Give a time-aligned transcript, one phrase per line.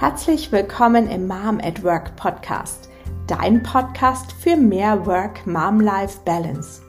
[0.00, 2.88] Herzlich willkommen im Mom at Work Podcast,
[3.26, 6.82] dein Podcast für mehr Work-Mom-Life-Balance.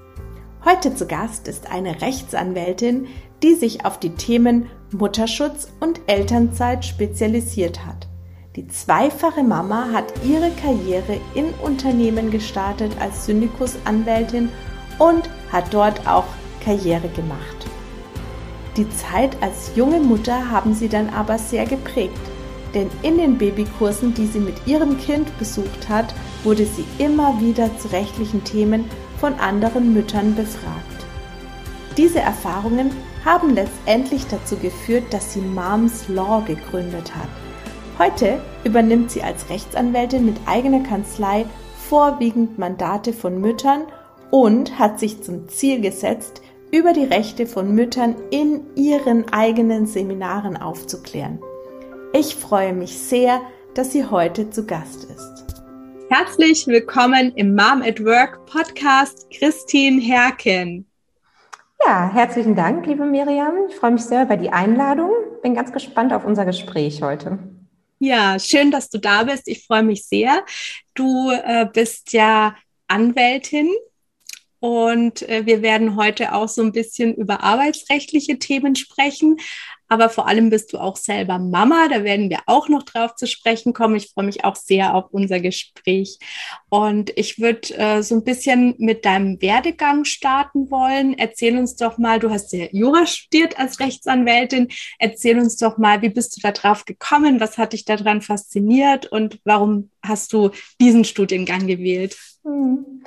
[0.64, 3.08] Heute zu Gast ist eine Rechtsanwältin,
[3.42, 8.08] die sich auf die Themen Mutterschutz und Elternzeit spezialisiert hat.
[8.56, 14.50] Die zweifache Mama hat ihre Karriere in Unternehmen gestartet als Syndikusanwältin
[15.00, 16.26] und hat dort auch
[16.64, 17.66] Karriere gemacht.
[18.78, 22.29] Die Zeit als junge Mutter haben sie dann aber sehr geprägt
[22.74, 27.70] denn in den Babykursen, die sie mit ihrem Kind besucht hat, wurde sie immer wieder
[27.78, 28.86] zu rechtlichen Themen
[29.20, 31.06] von anderen Müttern befragt.
[31.98, 32.92] Diese Erfahrungen
[33.26, 37.28] haben letztendlich dazu geführt, dass sie Moms Law gegründet hat.
[37.98, 41.46] Heute übernimmt sie als Rechtsanwältin mit eigener Kanzlei
[41.90, 43.82] vorwiegend Mandate von Müttern
[44.32, 50.56] und hat sich zum Ziel gesetzt, über die Rechte von Müttern in ihren eigenen Seminaren
[50.56, 51.40] aufzuklären.
[52.12, 53.40] Ich freue mich sehr,
[53.76, 55.46] dass sie heute zu Gast ist.
[56.10, 60.88] Herzlich willkommen im Mom at Work Podcast, Christine Herken.
[61.86, 63.54] Ja, herzlichen Dank, liebe Miriam.
[63.70, 65.12] Ich freue mich sehr über die Einladung.
[65.44, 67.38] Bin ganz gespannt auf unser Gespräch heute.
[68.00, 69.48] Ja, schön, dass du da bist.
[69.48, 70.44] Ich freue mich sehr.
[70.96, 72.56] Du äh, bist ja
[72.88, 73.70] Anwältin
[74.60, 79.38] und äh, wir werden heute auch so ein bisschen über arbeitsrechtliche Themen sprechen
[79.90, 81.88] aber vor allem bist du auch selber Mama.
[81.90, 83.96] Da werden wir auch noch drauf zu sprechen kommen.
[83.96, 86.20] Ich freue mich auch sehr auf unser Gespräch.
[86.70, 91.18] Und ich würde äh, so ein bisschen mit deinem Werdegang starten wollen.
[91.18, 94.68] Erzähl uns doch mal, du hast ja Jura studiert als Rechtsanwältin.
[95.00, 97.40] Erzähl uns doch mal, wie bist du da drauf gekommen?
[97.40, 102.16] Was hat dich daran fasziniert und warum hast du diesen Studiengang gewählt?
[102.44, 103.04] Hm.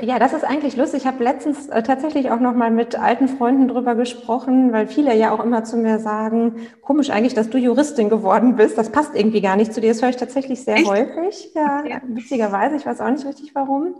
[0.00, 1.02] Ja, das ist eigentlich lustig.
[1.02, 5.14] Ich habe letztens äh, tatsächlich auch noch mal mit alten Freunden drüber gesprochen, weil viele
[5.16, 8.78] ja auch immer zu mir sagen, komisch eigentlich, dass du Juristin geworden bist.
[8.78, 9.88] Das passt irgendwie gar nicht zu dir.
[9.88, 10.86] Das höre ich tatsächlich sehr Echt?
[10.88, 11.50] häufig.
[11.54, 12.00] Ja, okay.
[12.06, 12.76] witzigerweise.
[12.76, 13.94] Ich weiß auch nicht richtig warum.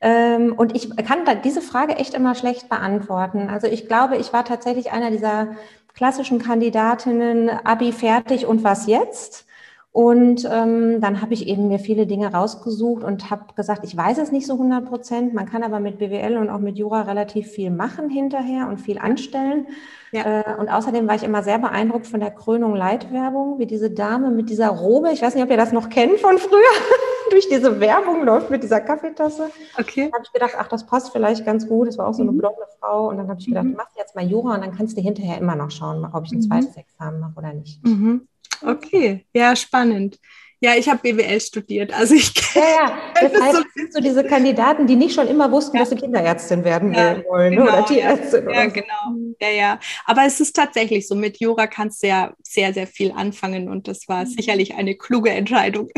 [0.00, 3.48] Ähm, und ich kann diese Frage echt immer schlecht beantworten.
[3.48, 5.56] Also ich glaube, ich war tatsächlich einer dieser
[5.94, 9.46] klassischen Kandidatinnen, Abi fertig und was jetzt?
[9.94, 14.18] Und ähm, dann habe ich eben mir viele Dinge rausgesucht und habe gesagt, ich weiß
[14.18, 15.34] es nicht so 100 Prozent.
[15.34, 18.98] Man kann aber mit BWL und auch mit Jura relativ viel machen hinterher und viel
[18.98, 19.68] anstellen.
[20.10, 20.40] Ja.
[20.40, 24.32] Äh, und außerdem war ich immer sehr beeindruckt von der Krönung Leitwerbung, wie diese Dame
[24.32, 26.58] mit dieser Robe, ich weiß nicht, ob ihr das noch kennt von früher,
[27.30, 29.48] durch diese Werbung läuft mit dieser Kaffeetasse.
[29.78, 30.08] Okay.
[30.10, 31.86] Da habe ich gedacht, ach, das passt vielleicht ganz gut.
[31.86, 32.38] Das war auch so eine mhm.
[32.38, 33.10] blonde Frau.
[33.10, 33.74] Und dann habe ich gedacht, mhm.
[33.76, 36.38] mach jetzt mal Jura und dann kannst du hinterher immer noch schauen, ob ich ein
[36.38, 36.42] mhm.
[36.42, 37.80] zweites Examen mache oder nicht.
[37.84, 38.26] Mhm.
[38.62, 40.18] Okay, ja, spannend.
[40.60, 44.24] Ja, ich habe BWL studiert, also ich Ja, ja, das heißt, so, sind so diese
[44.24, 45.82] Kandidaten, die nicht schon immer wussten, ja.
[45.82, 48.48] dass sie Kinderärztin werden ja, wollen genau, oder Tierärztin.
[48.48, 49.34] Ja, ja genau.
[49.40, 49.80] Ja, ja.
[50.06, 53.88] Aber es ist tatsächlich so, mit Jura kannst du ja sehr, sehr viel anfangen und
[53.88, 54.28] das war mhm.
[54.28, 55.90] sicherlich eine kluge Entscheidung.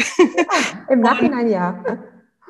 [0.91, 1.84] Im Nachhinein ja.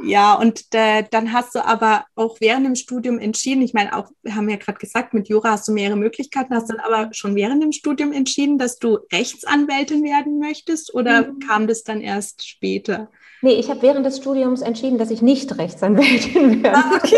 [0.03, 4.11] Ja, und äh, dann hast du aber auch während dem Studium entschieden, ich meine, auch,
[4.23, 7.35] wir haben ja gerade gesagt, mit Jura hast du mehrere Möglichkeiten, hast dann aber schon
[7.35, 11.39] während dem Studium entschieden, dass du Rechtsanwältin werden möchtest oder mhm.
[11.41, 13.09] kam das dann erst später?
[13.43, 16.77] Nee, ich habe während des Studiums entschieden, dass ich nicht Rechtsanwältin werde.
[16.77, 17.17] Ah, okay.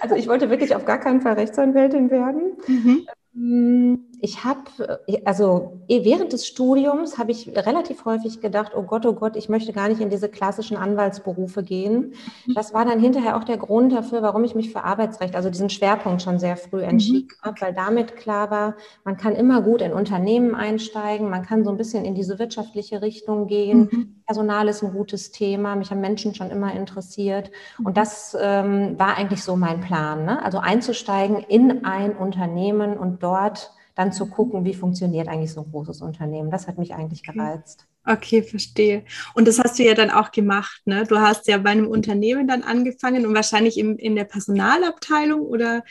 [0.00, 2.56] also ich wollte wirklich auf gar keinen Fall Rechtsanwältin werden.
[2.66, 3.06] Mhm.
[3.34, 8.82] Ähm, ich habe, äh, also eh, während des Studiums habe ich relativ häufig gedacht, oh
[8.82, 12.14] Gott, oh Gott, ich möchte gar nicht in diese klassischen Anwaltsberufe gehen.
[12.46, 12.54] Mhm.
[12.54, 15.70] Das war dann hinterher auch der Grund dafür, warum ich mich für Arbeitsrecht, also diesen
[15.70, 17.46] Schwerpunkt schon sehr früh entschieden mhm.
[17.46, 21.70] habe, weil damit klar war, man kann immer gut in Unternehmen einsteigen, man kann so
[21.70, 23.88] ein bisschen in diese wirtschaftliche Richtung gehen.
[23.90, 24.22] Mhm.
[24.26, 27.50] Personal ist ein gutes Thema, mich haben Menschen schon immer interessiert.
[27.82, 30.42] Und das ähm, war eigentlich so mein Plan, ne?
[30.44, 35.70] also einzusteigen in ein Unternehmen und dort dann zu gucken, wie funktioniert eigentlich so ein
[35.70, 36.50] großes Unternehmen.
[36.50, 37.86] Das hat mich eigentlich gereizt.
[38.06, 39.04] Okay, verstehe.
[39.34, 41.04] Und das hast du ja dann auch gemacht, ne?
[41.04, 45.84] Du hast ja bei einem Unternehmen dann angefangen und wahrscheinlich im, in der Personalabteilung oder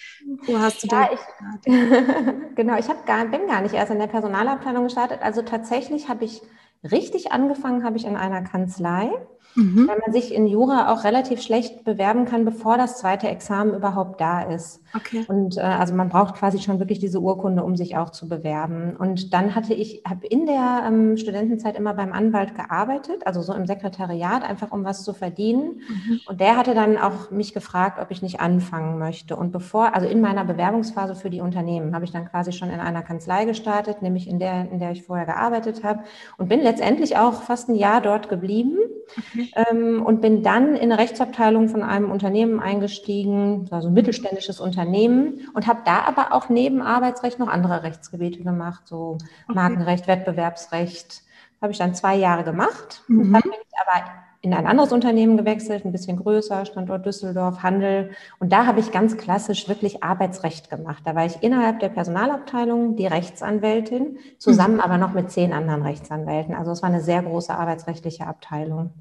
[0.48, 1.14] wo hast du ja, da?
[1.14, 5.20] Ich, genau, ich gar, bin gar nicht erst in der Personalabteilung gestartet.
[5.22, 6.42] Also tatsächlich habe ich
[6.84, 9.12] richtig angefangen, habe ich in einer Kanzlei
[9.56, 9.88] mhm.
[9.88, 14.20] weil man sich in Jura auch relativ schlecht bewerben kann, bevor das zweite Examen überhaupt
[14.22, 14.82] da ist.
[14.96, 15.26] Okay.
[15.28, 18.96] Und äh, also man braucht quasi schon wirklich diese Urkunde, um sich auch zu bewerben.
[18.98, 23.54] Und dann hatte ich, habe in der ähm, Studentenzeit immer beim Anwalt gearbeitet, also so
[23.54, 25.82] im Sekretariat, einfach um was zu verdienen.
[25.88, 26.20] Mhm.
[26.28, 29.36] Und der hatte dann auch mich gefragt, ob ich nicht anfangen möchte.
[29.36, 32.80] Und bevor, also in meiner Bewerbungsphase für die Unternehmen, habe ich dann quasi schon in
[32.80, 36.04] einer Kanzlei gestartet, nämlich in der, in der ich vorher gearbeitet habe
[36.38, 38.78] und bin letztendlich auch fast ein Jahr dort geblieben.
[39.18, 39.52] Okay.
[39.70, 45.48] ähm, und bin dann in eine Rechtsabteilung von einem Unternehmen eingestiegen, also ein mittelständisches Unternehmen
[45.54, 49.18] und habe da aber auch neben Arbeitsrecht noch andere Rechtsgebiete gemacht, so
[49.48, 49.54] okay.
[49.56, 51.24] Markenrecht, Wettbewerbsrecht.
[51.62, 53.04] Habe ich dann zwei Jahre gemacht.
[53.08, 53.34] Mhm.
[53.34, 54.06] Dann bin ich aber
[54.42, 58.12] in ein anderes Unternehmen gewechselt, ein bisschen größer, Standort Düsseldorf, Handel.
[58.40, 61.04] Und da habe ich ganz klassisch wirklich Arbeitsrecht gemacht.
[61.06, 64.82] Da war ich innerhalb der Personalabteilung die Rechtsanwältin, zusammen mhm.
[64.82, 66.56] aber noch mit zehn anderen Rechtsanwälten.
[66.56, 68.92] Also es war eine sehr große arbeitsrechtliche Abteilung.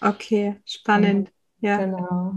[0.00, 1.30] Okay, spannend.
[1.60, 1.76] Ja.
[1.76, 2.32] Genau.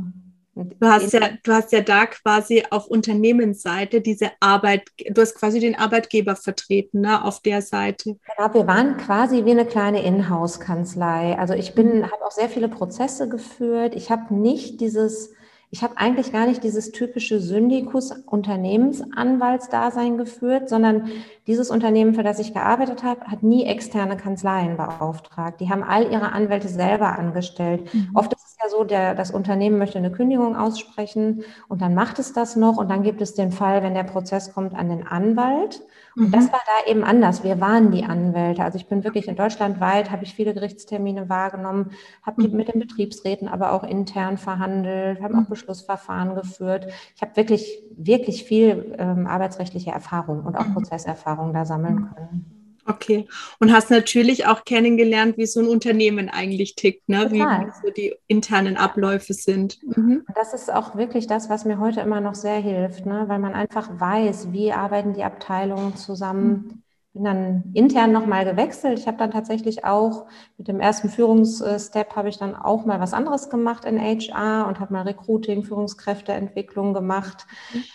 [0.53, 5.59] Du hast ja, du hast ja da quasi auf Unternehmensseite diese Arbeit, du hast quasi
[5.59, 8.17] den Arbeitgeber vertreten, ne, auf der Seite.
[8.35, 11.37] Genau, wir waren quasi wie eine kleine Inhouse-Kanzlei.
[11.39, 12.11] Also ich bin, mhm.
[12.11, 13.95] habe auch sehr viele Prozesse geführt.
[13.95, 15.31] Ich habe nicht dieses
[15.73, 21.07] ich habe eigentlich gar nicht dieses typische Syndikus-Unternehmensanwaltsdasein geführt, sondern
[21.47, 25.61] dieses Unternehmen, für das ich gearbeitet habe, hat nie externe Kanzleien beauftragt.
[25.61, 27.93] Die haben all ihre Anwälte selber angestellt.
[27.93, 28.09] Mhm.
[28.13, 32.19] Oft ist es ja so, der, das Unternehmen möchte eine Kündigung aussprechen und dann macht
[32.19, 35.05] es das noch und dann gibt es den Fall, wenn der Prozess kommt, an den
[35.05, 35.81] Anwalt.
[36.15, 36.31] Und mhm.
[36.31, 37.43] das war da eben anders.
[37.43, 38.63] Wir waren die Anwälte.
[38.63, 41.91] Also ich bin wirklich in Deutschland weit, habe ich viele Gerichtstermine wahrgenommen,
[42.23, 42.57] habe mhm.
[42.57, 45.49] mit den Betriebsräten aber auch intern verhandelt, habe auch mhm.
[45.49, 46.87] Beschlussverfahren geführt.
[47.15, 50.73] Ich habe wirklich, wirklich viel ähm, arbeitsrechtliche Erfahrung und auch mhm.
[50.73, 52.15] Prozesserfahrung da sammeln mhm.
[52.15, 52.60] können.
[52.85, 53.27] Okay.
[53.59, 57.31] Und hast natürlich auch kennengelernt, wie so ein Unternehmen eigentlich tickt, ne?
[57.31, 59.79] wie, wie so die internen Abläufe sind.
[59.83, 60.25] Mhm.
[60.35, 63.25] Das ist auch wirklich das, was mir heute immer noch sehr hilft, ne?
[63.27, 66.49] weil man einfach weiß, wie arbeiten die Abteilungen zusammen.
[66.49, 66.83] Mhm.
[67.13, 68.97] Bin dann intern nochmal gewechselt.
[68.97, 70.27] Ich habe dann tatsächlich auch
[70.57, 74.79] mit dem ersten Führungsstep habe ich dann auch mal was anderes gemacht in HR und
[74.79, 77.45] habe mal Recruiting, Führungskräfteentwicklung gemacht.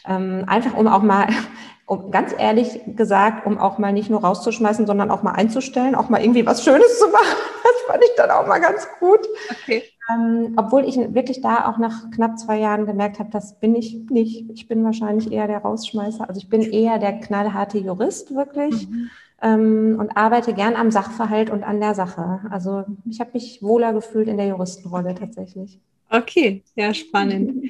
[0.07, 1.29] Ähm, einfach um auch mal
[1.87, 6.11] um ganz ehrlich gesagt, um auch mal nicht nur rauszuschmeißen, sondern auch mal einzustellen, auch
[6.11, 7.27] mal irgendwie was Schönes zu machen.
[7.67, 9.27] Das fand ich dann auch mal ganz gut.
[9.51, 9.83] Okay.
[10.09, 14.09] Ähm, obwohl ich wirklich da auch nach knapp zwei Jahren gemerkt habe, das bin ich
[14.09, 14.49] nicht.
[14.51, 16.29] Ich bin wahrscheinlich eher der Rausschmeißer.
[16.29, 18.89] Also ich bin eher der knallharte Jurist wirklich.
[18.89, 19.11] Mhm.
[19.43, 22.41] Ähm, und arbeite gern am Sachverhalt und an der Sache.
[22.51, 25.79] Also ich habe mich wohler gefühlt in der Juristenrolle tatsächlich.
[26.09, 27.63] Okay, ja, spannend.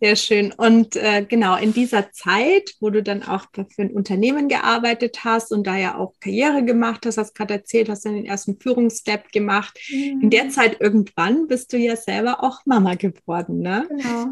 [0.00, 0.52] Sehr schön.
[0.52, 5.52] Und äh, genau in dieser Zeit, wo du dann auch für ein Unternehmen gearbeitet hast
[5.52, 9.30] und da ja auch Karriere gemacht hast, hast gerade erzählt, hast dann den ersten Führungsstep
[9.32, 9.78] gemacht.
[9.90, 10.22] Mhm.
[10.22, 13.86] In der Zeit irgendwann bist du ja selber auch Mama geworden, ne?
[13.88, 14.26] Genau.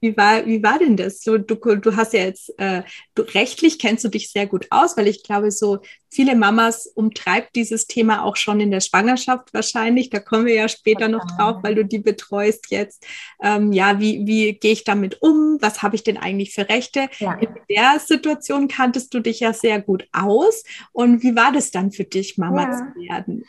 [0.00, 1.22] Wie war, wie war denn das?
[1.22, 2.82] So, du, du hast ja jetzt, äh,
[3.14, 5.78] du, rechtlich kennst du dich sehr gut aus, weil ich glaube, so
[6.10, 10.10] viele Mamas umtreibt dieses Thema auch schon in der Schwangerschaft wahrscheinlich.
[10.10, 13.06] Da kommen wir ja später noch drauf, weil du die betreust jetzt.
[13.42, 15.58] Ähm, ja, wie, wie gehe ich damit um?
[15.60, 17.08] Was habe ich denn eigentlich für Rechte?
[17.18, 17.34] Ja.
[17.34, 20.64] In der Situation kanntest du dich ja sehr gut aus.
[20.92, 22.72] Und wie war das dann für dich, Mama ja.
[22.72, 23.44] zu werden?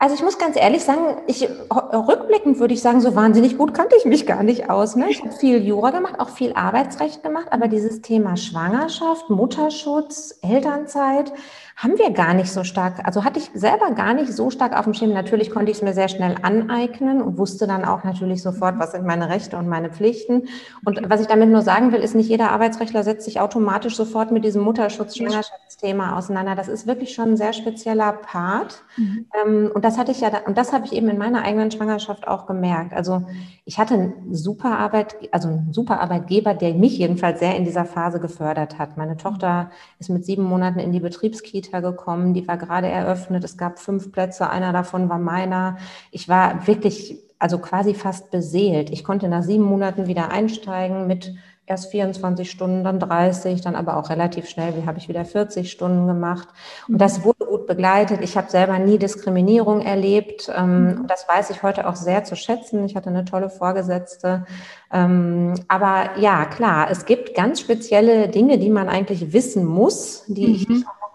[0.00, 3.96] Also ich muss ganz ehrlich sagen, ich rückblickend würde ich sagen, so wahnsinnig gut kannte
[3.96, 4.94] ich mich gar nicht aus.
[4.94, 5.10] Ne?
[5.10, 11.32] Ich habe viel Jura gemacht, auch viel Arbeitsrecht gemacht, aber dieses Thema Schwangerschaft, Mutterschutz, Elternzeit,
[11.78, 14.82] haben wir gar nicht so stark, also hatte ich selber gar nicht so stark auf
[14.82, 15.12] dem Schirm.
[15.12, 18.90] Natürlich konnte ich es mir sehr schnell aneignen und wusste dann auch natürlich sofort, was
[18.90, 20.48] sind meine Rechte und meine Pflichten.
[20.84, 24.32] Und was ich damit nur sagen will, ist, nicht jeder Arbeitsrechtler setzt sich automatisch sofort
[24.32, 26.56] mit diesem Mutterschutz-Schwangerschaftsthema auseinander.
[26.56, 28.82] Das ist wirklich schon ein sehr spezieller Part.
[28.96, 29.26] Mhm.
[29.46, 32.26] Ähm, und das hatte ich ja, und das habe ich eben in meiner eigenen Schwangerschaft
[32.26, 32.92] auch gemerkt.
[32.92, 33.22] Also
[33.64, 37.84] ich hatte einen super Arbeit, also einen super Arbeitgeber, der mich jedenfalls sehr in dieser
[37.84, 38.96] Phase gefördert hat.
[38.96, 39.70] Meine Tochter
[40.00, 43.44] ist mit sieben Monaten in die Betriebskita Kita gekommen, die war gerade eröffnet.
[43.44, 45.76] Es gab fünf Plätze, einer davon war meiner.
[46.10, 48.90] Ich war wirklich, also quasi fast beseelt.
[48.90, 51.34] Ich konnte nach sieben Monaten wieder einsteigen mit
[51.68, 55.70] erst 24 Stunden, dann 30, dann aber auch relativ schnell, wie habe ich wieder 40
[55.70, 56.48] Stunden gemacht.
[56.88, 58.20] Und das wurde gut begleitet.
[58.22, 60.50] Ich habe selber nie Diskriminierung erlebt.
[60.54, 62.84] Ähm, und das weiß ich heute auch sehr zu schätzen.
[62.86, 64.46] Ich hatte eine tolle Vorgesetzte.
[64.90, 70.46] Ähm, aber ja, klar, es gibt ganz spezielle Dinge, die man eigentlich wissen muss, die
[70.46, 70.54] mhm.
[70.54, 70.68] ich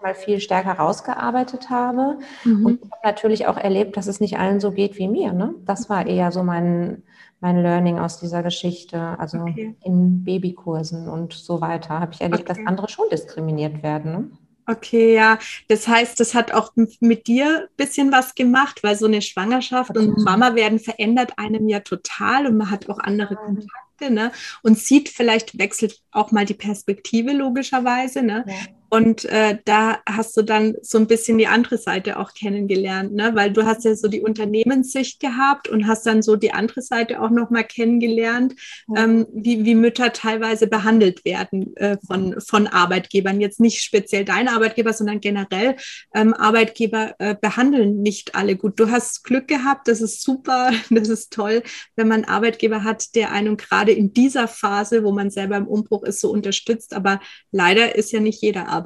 [0.04, 2.18] mal viel stärker rausgearbeitet habe.
[2.44, 2.66] Mhm.
[2.66, 5.32] Und habe natürlich auch erlebt, dass es nicht allen so geht wie mir.
[5.32, 5.54] Ne?
[5.64, 7.02] Das war eher so mein,
[7.40, 9.16] mein Learning aus dieser Geschichte.
[9.18, 9.74] Also okay.
[9.82, 12.60] in Babykursen und so weiter habe ich erlebt, okay.
[12.60, 14.12] dass andere schon diskriminiert werden.
[14.12, 14.30] Ne?
[14.66, 15.38] Okay, ja.
[15.68, 19.96] Das heißt, das hat auch mit dir ein bisschen was gemacht, weil so eine Schwangerschaft
[19.96, 24.32] und Mama werden verändert einem ja total und man hat auch andere Kontakte, ne?
[24.62, 28.44] Und sieht vielleicht, wechselt auch mal die Perspektive logischerweise, ne?
[28.46, 28.54] Ja.
[28.94, 33.32] Und äh, da hast du dann so ein bisschen die andere Seite auch kennengelernt, ne?
[33.34, 37.20] weil du hast ja so die Unternehmenssicht gehabt und hast dann so die andere Seite
[37.20, 38.54] auch nochmal kennengelernt,
[38.96, 43.40] ähm, wie, wie Mütter teilweise behandelt werden äh, von, von Arbeitgebern.
[43.40, 45.74] Jetzt nicht speziell deine Arbeitgeber, sondern generell
[46.14, 48.78] ähm, Arbeitgeber äh, behandeln nicht alle gut.
[48.78, 51.64] Du hast Glück gehabt, das ist super, das ist toll,
[51.96, 55.66] wenn man einen Arbeitgeber hat, der einen gerade in dieser Phase, wo man selber im
[55.66, 56.94] Umbruch ist, so unterstützt.
[56.94, 57.18] Aber
[57.50, 58.83] leider ist ja nicht jeder Arbeitgeber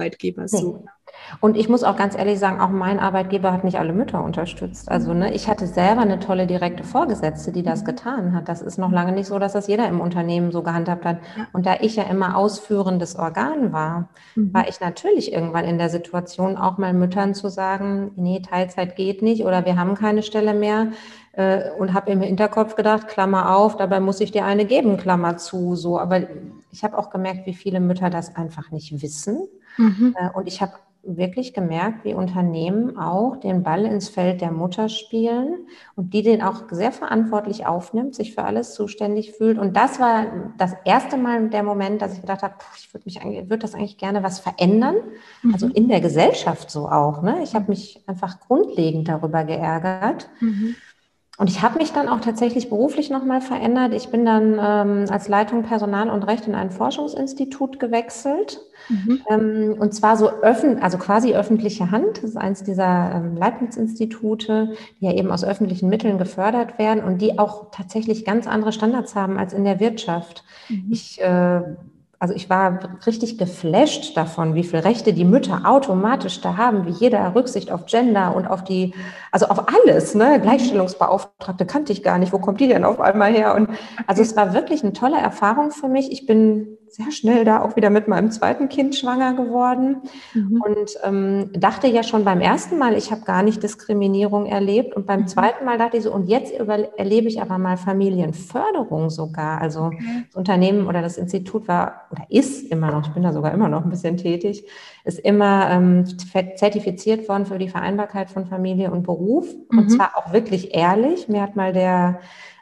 [0.53, 0.85] so.
[1.41, 4.91] Und ich muss auch ganz ehrlich sagen, auch mein Arbeitgeber hat nicht alle Mütter unterstützt.
[4.91, 8.49] Also ne, ich hatte selber eine tolle direkte Vorgesetzte, die das getan hat.
[8.49, 11.19] Das ist noch lange nicht so, dass das jeder im Unternehmen so gehandhabt hat.
[11.53, 14.53] Und da ich ja immer ausführendes Organ war, mhm.
[14.55, 19.23] war ich natürlich irgendwann in der Situation, auch mal Müttern zu sagen, nee, Teilzeit geht
[19.23, 20.89] nicht oder wir haben keine Stelle mehr
[21.33, 25.37] äh, und habe im Hinterkopf gedacht, Klammer auf, dabei muss ich dir eine geben, Klammer
[25.37, 25.77] zu.
[25.77, 26.23] So, aber
[26.73, 29.47] ich habe auch gemerkt, wie viele Mütter das einfach nicht wissen.
[29.79, 30.15] Mhm.
[30.19, 34.89] Äh, und ich habe wirklich gemerkt, wie Unternehmen auch den Ball ins Feld der Mutter
[34.89, 35.67] spielen
[35.97, 39.59] und die den auch sehr verantwortlich aufnimmt, sich für alles zuständig fühlt.
[39.59, 40.27] Und das war
[40.59, 43.97] das erste Mal der Moment, dass ich gedacht habe, ich würde mich würde das eigentlich
[43.97, 44.97] gerne was verändern.
[45.43, 45.55] Mhm.
[45.55, 47.23] Also in der Gesellschaft so auch.
[47.23, 47.43] Ne?
[47.43, 50.29] Ich habe mich einfach grundlegend darüber geärgert.
[50.41, 50.75] Mhm.
[51.39, 53.95] Und ich habe mich dann auch tatsächlich beruflich nochmal verändert.
[53.95, 58.61] Ich bin dann ähm, als Leitung Personal und Recht in ein Forschungsinstitut gewechselt.
[58.89, 59.23] Mhm.
[59.31, 62.19] Ähm, und zwar so öffentlich, also quasi öffentliche Hand.
[62.19, 67.23] Das ist eins dieser ähm, Leibniz-Institute, die ja eben aus öffentlichen Mitteln gefördert werden und
[67.23, 70.43] die auch tatsächlich ganz andere Standards haben als in der Wirtschaft.
[70.69, 70.87] Mhm.
[70.91, 71.63] Ich äh,
[72.21, 76.91] also ich war richtig geflasht davon, wie viele Rechte die Mütter automatisch da haben, wie
[76.91, 78.95] jeder Rücksicht auf Gender und auf die,
[79.31, 80.41] also auf alles, ne?
[80.41, 82.33] Gleichstellungsbeauftragte kannte ich gar nicht.
[82.33, 83.55] Wo kommt die denn auf einmal her?
[83.55, 83.71] Und
[84.07, 86.11] also es war wirklich eine tolle Erfahrung für mich.
[86.11, 90.03] Ich bin sehr schnell da auch wieder mit meinem zweiten Kind schwanger geworden
[90.35, 90.63] mhm.
[90.65, 95.07] und ähm, dachte ja schon beim ersten Mal, ich habe gar nicht Diskriminierung erlebt und
[95.07, 95.27] beim mhm.
[95.29, 99.61] zweiten Mal dachte ich so, und jetzt erlebe ich aber mal Familienförderung sogar.
[99.61, 100.25] Also okay.
[100.27, 103.69] das Unternehmen oder das Institut war oder ist immer noch, ich bin da sogar immer
[103.69, 104.65] noch ein bisschen tätig,
[105.05, 106.05] ist immer ähm,
[106.57, 109.79] zertifiziert worden für die Vereinbarkeit von Familie und Beruf mhm.
[109.79, 111.29] und zwar auch wirklich ehrlich.
[111.29, 112.21] Mir hat mal der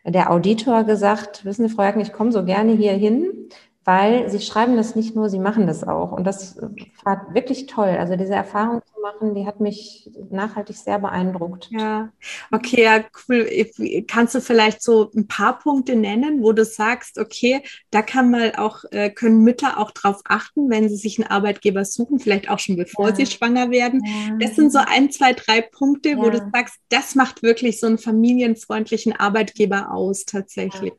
[0.08, 3.48] der Auditor gesagt, wissen Sie, Frau Jacken, ich komme so gerne hier hin,
[3.86, 6.10] weil sie schreiben das nicht nur, sie machen das auch.
[6.10, 6.56] Und das
[7.04, 7.90] war wirklich toll.
[7.90, 11.68] Also diese Erfahrung zu machen, die hat mich nachhaltig sehr beeindruckt.
[11.70, 12.10] Ja,
[12.50, 13.48] okay, ja, cool.
[14.08, 17.62] Kannst du vielleicht so ein paar Punkte nennen, wo du sagst, okay,
[17.92, 21.84] da kann man auch, äh, können Mütter auch drauf achten, wenn sie sich einen Arbeitgeber
[21.84, 23.14] suchen, vielleicht auch schon bevor ja.
[23.14, 24.02] sie schwanger werden.
[24.04, 24.36] Ja.
[24.40, 27.98] Das sind so ein, zwei, drei Punkte, wo du sagst, das macht wirklich so einen
[27.98, 30.92] familienfreundlichen Arbeitgeber aus, tatsächlich.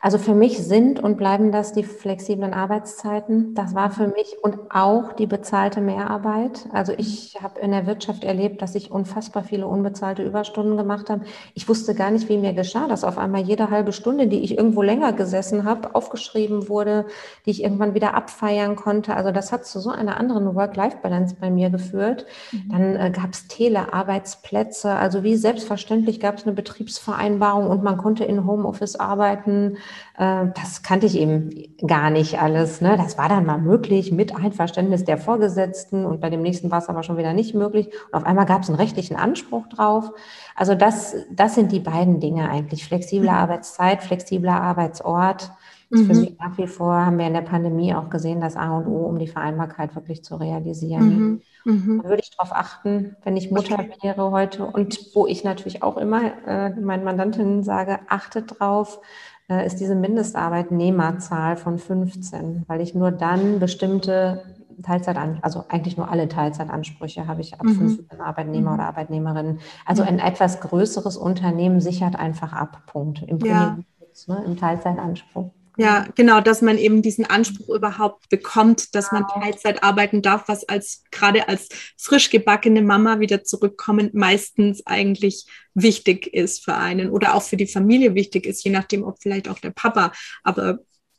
[0.00, 3.54] Also für mich sind und bleiben das die flexiblen Arbeitszeiten.
[3.54, 6.66] Das war für mich und auch die bezahlte Mehrarbeit.
[6.72, 11.24] Also ich habe in der Wirtschaft erlebt, dass ich unfassbar viele unbezahlte Überstunden gemacht habe.
[11.54, 14.58] Ich wusste gar nicht, wie mir geschah, dass auf einmal jede halbe Stunde, die ich
[14.58, 17.06] irgendwo länger gesessen habe, aufgeschrieben wurde,
[17.46, 19.16] die ich irgendwann wieder abfeiern konnte.
[19.16, 22.26] Also das hat zu so einer anderen Work-Life-Balance bei mir geführt.
[22.52, 22.68] Mhm.
[22.70, 24.90] Dann äh, gab es Telearbeitsplätze.
[24.90, 29.73] Also wie selbstverständlich gab es eine Betriebsvereinbarung und man konnte in Homeoffice arbeiten
[30.16, 31.50] äh, das kannte ich eben
[31.86, 32.80] gar nicht alles.
[32.80, 32.96] Ne?
[32.96, 36.88] Das war dann mal möglich mit Einverständnis der Vorgesetzten und bei dem nächsten war es
[36.88, 37.88] aber schon wieder nicht möglich.
[38.06, 40.10] Und auf einmal gab es einen rechtlichen Anspruch drauf.
[40.54, 42.84] Also das, das sind die beiden Dinge eigentlich.
[42.84, 43.36] Flexible mhm.
[43.36, 45.50] Arbeitszeit, flexibler Arbeitsort.
[45.90, 46.20] Das ist für mhm.
[46.22, 49.06] mich nach wie vor, haben wir in der Pandemie auch gesehen, das A und O,
[49.06, 51.08] um die Vereinbarkeit wirklich zu realisieren.
[51.08, 51.42] Mhm.
[51.64, 52.00] Mhm.
[52.02, 53.96] Da würde ich darauf achten, wenn ich Mutter okay.
[54.02, 59.00] wäre heute und wo ich natürlich auch immer äh, meinen Mandantinnen sage, achtet drauf,
[59.48, 64.42] ist diese Mindestarbeitnehmerzahl von 15, weil ich nur dann bestimmte
[64.82, 67.96] Teilzeit, also eigentlich nur alle Teilzeitansprüche habe ich ab mhm.
[67.96, 68.74] 15 Arbeitnehmer mhm.
[68.74, 69.60] oder Arbeitnehmerinnen.
[69.86, 73.22] Also ein etwas größeres Unternehmen sichert einfach ab, Punkt.
[73.22, 73.78] Im, ja.
[74.26, 75.50] ne, im Teilzeitanspruch.
[75.76, 79.40] Ja, genau, dass man eben diesen Anspruch überhaupt bekommt, dass man genau.
[79.40, 86.32] Teilzeit arbeiten darf, was als gerade als frisch gebackene Mama wieder zurückkommend meistens eigentlich wichtig
[86.32, 89.58] ist für einen oder auch für die Familie wichtig ist, je nachdem, ob vielleicht auch
[89.58, 90.12] der Papa.
[90.44, 90.78] Aber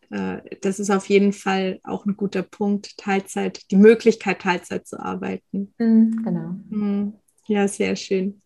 [0.10, 5.00] äh, das ist auf jeden Fall auch ein guter Punkt, Teilzeit, die Möglichkeit, Teilzeit zu
[5.00, 5.74] arbeiten.
[5.78, 6.56] Mhm, genau.
[6.70, 7.14] Mhm.
[7.48, 8.42] Ja, sehr schön.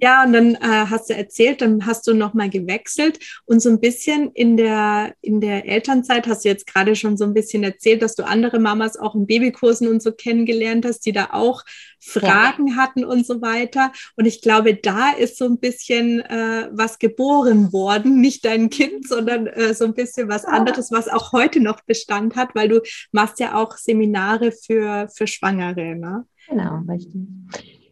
[0.00, 3.80] Ja, und dann äh, hast du erzählt, dann hast du nochmal gewechselt und so ein
[3.80, 8.02] bisschen in der, in der Elternzeit hast du jetzt gerade schon so ein bisschen erzählt,
[8.02, 11.64] dass du andere Mamas auch in Babykursen und so kennengelernt hast, die da auch
[11.98, 12.76] Fragen ja.
[12.76, 13.92] hatten und so weiter.
[14.14, 19.08] Und ich glaube, da ist so ein bisschen äh, was geboren worden, nicht dein Kind,
[19.08, 22.82] sondern äh, so ein bisschen was anderes, was auch heute noch Bestand hat, weil du
[23.10, 25.96] machst ja auch Seminare für, für Schwangere.
[25.96, 26.26] Ne?
[26.48, 27.22] Genau, richtig.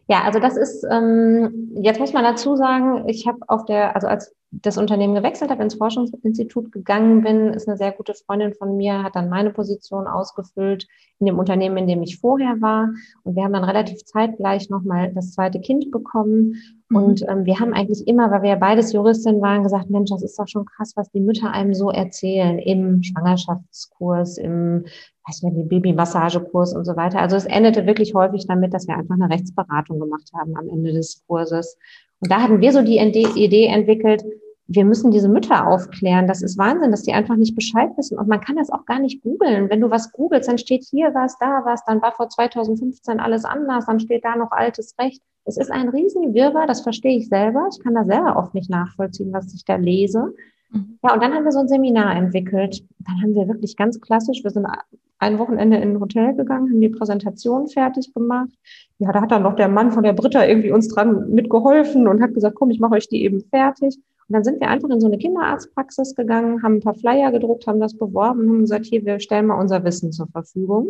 [0.07, 4.07] Ja, also das ist, ähm, jetzt muss man dazu sagen, ich habe auf der, also
[4.07, 8.77] als das Unternehmen gewechselt habe, ins Forschungsinstitut gegangen bin, ist eine sehr gute Freundin von
[8.77, 10.87] mir, hat dann meine Position ausgefüllt
[11.19, 12.89] in dem Unternehmen, in dem ich vorher war.
[13.23, 16.55] Und wir haben dann relativ zeitgleich nochmal das zweite Kind bekommen.
[16.89, 16.97] Mhm.
[16.97, 20.23] Und ähm, wir haben eigentlich immer, weil wir ja beides Juristin waren, gesagt, Mensch, das
[20.23, 24.85] ist doch schon krass, was die Mütter einem so erzählen im Schwangerschaftskurs, im
[25.27, 27.19] weiß nicht, Babymassagekurs und so weiter.
[27.19, 30.93] Also es endete wirklich häufig damit, dass wir einfach eine Rechtsberatung gemacht haben am Ende
[30.93, 31.77] des Kurses.
[32.19, 34.23] Und da hatten wir so die Idee entwickelt,
[34.67, 36.27] wir müssen diese Mütter aufklären.
[36.27, 38.17] Das ist Wahnsinn, dass die einfach nicht Bescheid wissen.
[38.17, 39.69] Und man kann das auch gar nicht googeln.
[39.69, 43.45] Wenn du was googelst, dann steht hier was, da was, dann war vor 2015 alles
[43.45, 45.21] anders, dann steht da noch altes Recht.
[45.45, 47.69] Es ist ein Riesenwirrwarr, das verstehe ich selber.
[47.71, 50.33] Ich kann da selber oft nicht nachvollziehen, was ich da lese.
[50.71, 50.97] Mhm.
[51.03, 52.83] Ja, und dann haben wir so ein Seminar entwickelt.
[52.99, 54.67] Dann haben wir wirklich ganz klassisch, wir sind
[55.19, 58.49] ein Wochenende in ein Hotel gegangen, haben die Präsentation fertig gemacht.
[58.97, 62.21] Ja, da hat dann noch der Mann von der Britta irgendwie uns dran mitgeholfen und
[62.21, 63.97] hat gesagt, komm, ich mache euch die eben fertig.
[64.27, 67.67] Und dann sind wir einfach in so eine Kinderarztpraxis gegangen, haben ein paar Flyer gedruckt,
[67.67, 70.87] haben das beworben und haben gesagt, hier, wir stellen mal unser Wissen zur Verfügung.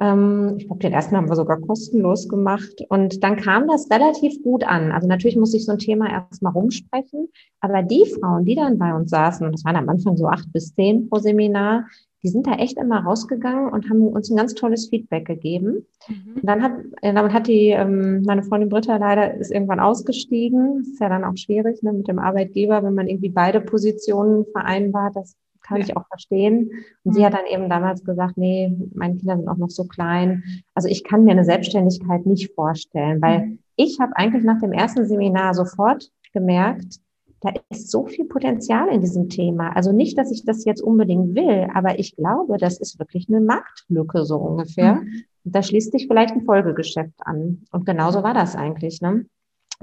[0.00, 2.84] Ähm, ich glaube, den ersten haben wir sogar kostenlos gemacht.
[2.88, 4.92] Und dann kam das relativ gut an.
[4.92, 7.28] Also natürlich muss ich so ein Thema erstmal rumsprechen.
[7.60, 10.52] Aber die Frauen, die dann bei uns saßen, und das waren am Anfang so acht
[10.52, 11.86] bis zehn pro Seminar,
[12.24, 15.86] die sind da echt immer rausgegangen und haben uns ein ganz tolles Feedback gegeben.
[16.08, 16.36] Mhm.
[16.36, 16.72] Und dann hat,
[17.02, 20.78] damit hat die, ähm, meine Freundin Britta leider ist irgendwann ausgestiegen.
[20.78, 24.46] Das ist ja dann auch schwierig ne, mit dem Arbeitgeber, wenn man irgendwie beide Positionen
[24.52, 25.16] vereinbart.
[25.16, 25.84] Das kann ja.
[25.84, 26.70] ich auch verstehen.
[27.02, 27.12] Und mhm.
[27.12, 30.44] sie hat dann eben damals gesagt, nee, meine Kinder sind auch noch so klein.
[30.74, 33.58] Also ich kann mir eine Selbstständigkeit nicht vorstellen, weil mhm.
[33.76, 37.00] ich habe eigentlich nach dem ersten Seminar sofort gemerkt,
[37.40, 39.76] da ist so viel Potenzial in diesem Thema.
[39.76, 43.40] Also nicht, dass ich das jetzt unbedingt will, aber ich glaube, das ist wirklich eine
[43.40, 44.94] Marktlücke so ungefähr.
[44.94, 45.24] Mhm.
[45.44, 47.64] da schließt sich vielleicht ein Folgegeschäft an.
[47.70, 49.02] Und genauso war das eigentlich.
[49.02, 49.26] Ne?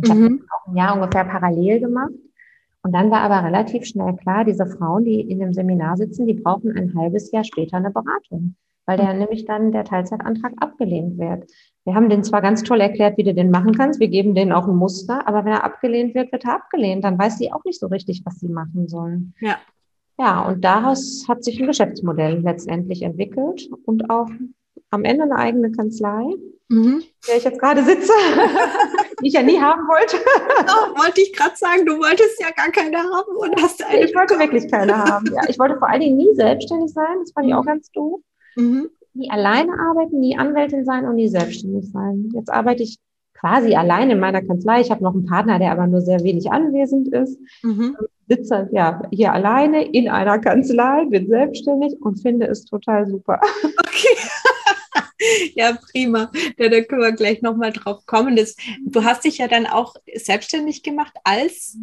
[0.04, 0.24] Ich mhm.
[0.24, 2.14] habe auch ein Jahr ungefähr parallel gemacht.
[2.84, 6.34] Und dann war aber relativ schnell klar, diese Frauen, die in dem Seminar sitzen, die
[6.34, 9.20] brauchen ein halbes Jahr später eine Beratung, weil der mhm.
[9.20, 11.50] nämlich dann der Teilzeitantrag abgelehnt wird.
[11.86, 14.52] Wir haben den zwar ganz toll erklärt, wie du den machen kannst, wir geben denen
[14.52, 17.04] auch ein Muster, aber wenn er abgelehnt wird, wird er abgelehnt.
[17.04, 19.34] Dann weiß sie auch nicht so richtig, was sie machen sollen.
[19.40, 19.58] Ja.
[20.20, 24.30] Ja, und daraus hat sich ein Geschäftsmodell letztendlich entwickelt und auch
[24.92, 26.36] am Ende eine eigene Kanzlei,
[26.72, 27.04] mhm.
[27.28, 28.12] der ich jetzt gerade sitze,
[29.22, 30.18] die ich ja nie haben wollte.
[30.64, 34.06] Oh, wollte ich gerade sagen, du wolltest ja gar keine haben und hast eine.
[34.06, 35.28] Ich wollte wirklich keine haben.
[35.28, 37.20] Ja, ich wollte vor allen Dingen nie selbstständig sein.
[37.20, 38.22] Das fand ich auch ganz doof.
[38.56, 42.30] Mhm nie alleine arbeiten, nie Anwältin sein und nie selbstständig sein.
[42.34, 42.98] Jetzt arbeite ich
[43.34, 44.82] quasi alleine in meiner Kanzlei.
[44.82, 47.40] Ich habe noch einen Partner, der aber nur sehr wenig anwesend ist.
[47.64, 47.98] Mhm.
[48.28, 53.42] Sitze ja hier alleine in einer Kanzlei, bin selbstständig und finde es total super.
[53.64, 54.18] Okay.
[55.56, 56.32] ja, prima.
[56.58, 58.36] Da, da können wir gleich nochmal drauf kommen.
[58.36, 61.78] Das, du hast dich ja dann auch selbstständig gemacht als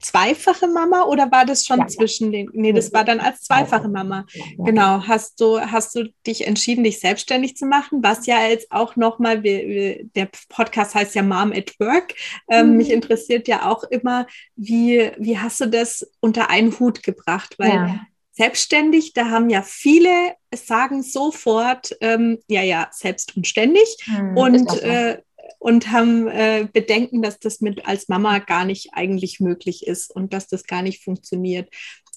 [0.00, 2.48] zweifache Mama oder war das schon ja, zwischen den?
[2.52, 4.26] Nee, das war dann als zweifache Mama.
[4.32, 5.06] Ja, genau.
[5.06, 8.02] Hast du, hast du dich entschieden, dich selbstständig zu machen?
[8.02, 12.14] Was ja jetzt auch nochmal, der Podcast heißt ja Mom at Work.
[12.48, 12.76] Ähm, mhm.
[12.76, 17.56] Mich interessiert ja auch immer, wie, wie hast du das unter einen Hut gebracht?
[17.58, 18.00] Weil ja.
[18.38, 23.96] Selbstständig, da haben ja viele sagen sofort, ähm, ja, ja, selbst und ständig.
[24.06, 25.18] Mhm, und äh,
[25.60, 30.32] und haben äh, Bedenken, dass das mit als Mama gar nicht eigentlich möglich ist und
[30.32, 31.68] dass das gar nicht funktioniert.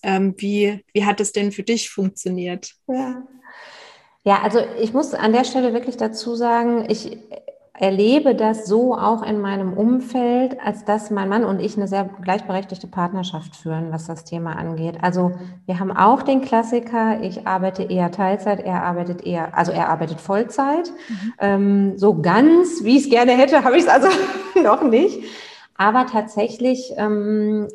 [0.03, 2.73] Ähm, wie, wie hat es denn für dich funktioniert?
[2.87, 3.23] Ja.
[4.23, 7.17] ja, also ich muss an der Stelle wirklich dazu sagen, ich
[7.73, 12.09] erlebe das so auch in meinem Umfeld, als dass mein Mann und ich eine sehr
[12.21, 14.97] gleichberechtigte Partnerschaft führen, was das Thema angeht.
[15.01, 15.31] Also
[15.65, 20.19] wir haben auch den Klassiker, ich arbeite eher Teilzeit, er arbeitet eher, also er arbeitet
[20.19, 20.91] Vollzeit.
[20.91, 21.33] Mhm.
[21.39, 24.09] Ähm, so ganz, wie ich es gerne hätte, habe ich es also
[24.61, 25.23] noch nicht.
[25.77, 27.67] Aber tatsächlich ähm,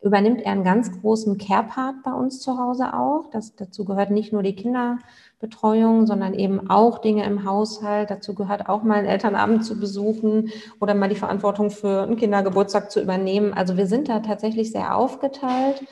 [0.00, 3.28] übernimmt er einen ganz großen Care-Part bei uns zu Hause auch.
[3.30, 4.98] Das, dazu gehört nicht nur die Kinder
[5.40, 8.10] Betreuung, sondern eben auch Dinge im Haushalt.
[8.10, 10.50] Dazu gehört auch mal einen Elternabend zu besuchen
[10.80, 13.54] oder mal die Verantwortung für einen Kindergeburtstag zu übernehmen.
[13.54, 15.82] Also wir sind da tatsächlich sehr aufgeteilt.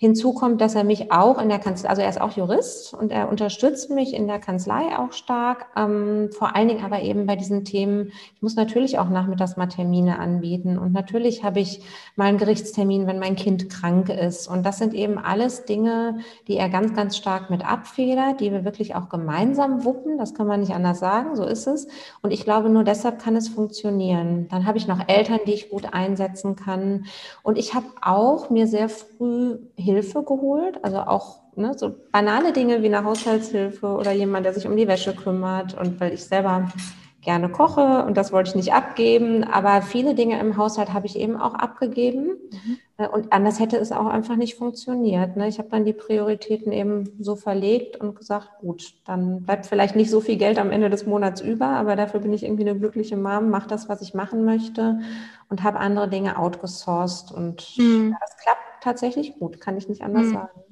[0.00, 3.10] Hinzu kommt, dass er mich auch in der Kanzlei, also er ist auch Jurist und
[3.10, 7.34] er unterstützt mich in der Kanzlei auch stark, ähm, vor allen Dingen aber eben bei
[7.34, 8.12] diesen Themen.
[8.36, 11.80] Ich muss natürlich auch nachmittags mal Termine anbieten und natürlich habe ich
[12.14, 14.46] mal einen Gerichtstermin, wenn mein Kind krank ist.
[14.46, 18.64] Und das sind eben alles Dinge, die er ganz, ganz stark mit abfedert, die wir
[18.64, 20.16] wirklich auch gemeinsam wuppen.
[20.16, 21.88] Das kann man nicht anders sagen, so ist es.
[22.22, 24.46] Und ich glaube, nur deshalb kann es funktionieren.
[24.48, 27.06] Dann habe ich noch Eltern, die ich gut einsetzen kann.
[27.42, 29.58] Und ich habe auch mir sehr früh
[29.90, 34.66] Hilfe geholt, also auch ne, so banale Dinge wie eine Haushaltshilfe oder jemand, der sich
[34.66, 36.68] um die Wäsche kümmert und weil ich selber
[37.22, 41.18] gerne koche und das wollte ich nicht abgeben, aber viele Dinge im Haushalt habe ich
[41.18, 42.38] eben auch abgegeben
[42.96, 43.06] mhm.
[43.12, 45.36] und anders hätte es auch einfach nicht funktioniert.
[45.36, 45.48] Ne?
[45.48, 50.10] Ich habe dann die Prioritäten eben so verlegt und gesagt, gut, dann bleibt vielleicht nicht
[50.10, 53.16] so viel Geld am Ende des Monats über, aber dafür bin ich irgendwie eine glückliche
[53.16, 55.00] Mom, mache das, was ich machen möchte
[55.48, 58.12] und habe andere Dinge outgesourced und mhm.
[58.12, 60.32] ja, das klappt tatsächlich gut, kann ich nicht anders mhm.
[60.32, 60.64] sagen.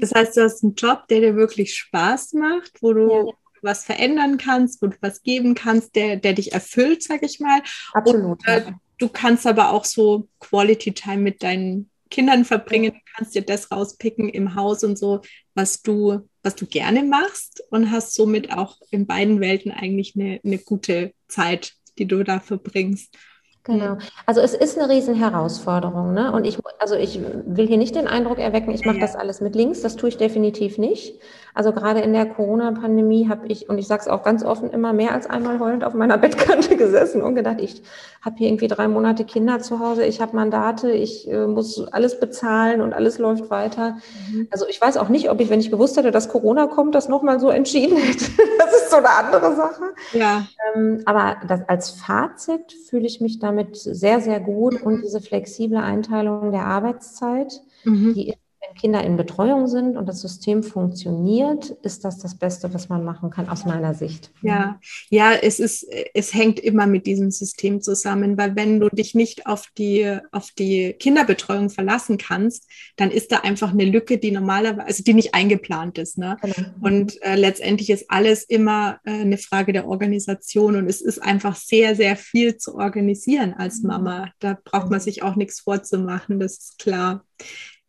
[0.00, 3.32] Das heißt, du hast einen Job, der dir wirklich Spaß macht, wo du ja.
[3.62, 7.62] was verändern kannst, wo du was geben kannst, der, der dich erfüllt, sag ich mal.
[7.92, 8.38] Absolut.
[8.38, 13.34] Und, äh, du kannst aber auch so Quality Time mit deinen Kindern verbringen, du kannst
[13.34, 15.20] dir das rauspicken im Haus und so,
[15.54, 20.40] was du, was du gerne machst und hast somit auch in beiden Welten eigentlich eine,
[20.44, 23.16] eine gute Zeit, die du da verbringst.
[23.64, 23.96] Genau.
[24.26, 26.12] Also es ist eine riesen Herausforderung.
[26.12, 26.32] Ne?
[26.32, 29.54] Und ich, also ich will hier nicht den Eindruck erwecken, ich mache das alles mit
[29.54, 29.80] links.
[29.80, 31.18] Das tue ich definitiv nicht.
[31.54, 34.92] Also gerade in der Corona-Pandemie habe ich, und ich sage es auch ganz offen, immer
[34.92, 37.82] mehr als einmal heulend auf meiner Bettkante gesessen und gedacht, ich
[38.22, 42.18] habe hier irgendwie drei Monate Kinder zu Hause, ich habe Mandate, ich äh, muss alles
[42.18, 43.98] bezahlen und alles läuft weiter.
[44.32, 44.48] Mhm.
[44.50, 47.08] Also ich weiß auch nicht, ob ich, wenn ich gewusst hätte, dass Corona kommt, das
[47.08, 48.24] nochmal so entschieden hätte.
[48.58, 49.82] das ist so eine andere Sache.
[50.12, 50.46] Ja.
[50.74, 55.78] Ähm, aber das, als Fazit fühle ich mich damit sehr, sehr gut und diese flexible
[55.78, 58.14] Einteilung der Arbeitszeit, mhm.
[58.14, 58.43] die ist
[58.74, 63.30] Kinder in Betreuung sind und das System funktioniert, ist das das Beste, was man machen
[63.30, 64.32] kann, aus meiner Sicht.
[64.42, 64.78] Ja,
[65.10, 69.46] ja, es ist, es hängt immer mit diesem System zusammen, weil wenn du dich nicht
[69.46, 74.86] auf die, auf die Kinderbetreuung verlassen kannst, dann ist da einfach eine Lücke, die normalerweise,
[74.86, 76.18] also die nicht eingeplant ist.
[76.18, 76.36] Ne?
[76.40, 76.68] Genau.
[76.80, 81.56] Und äh, letztendlich ist alles immer äh, eine Frage der Organisation und es ist einfach
[81.56, 83.88] sehr, sehr viel zu organisieren als mhm.
[83.88, 84.30] Mama.
[84.40, 87.24] Da braucht man sich auch nichts vorzumachen, das ist klar.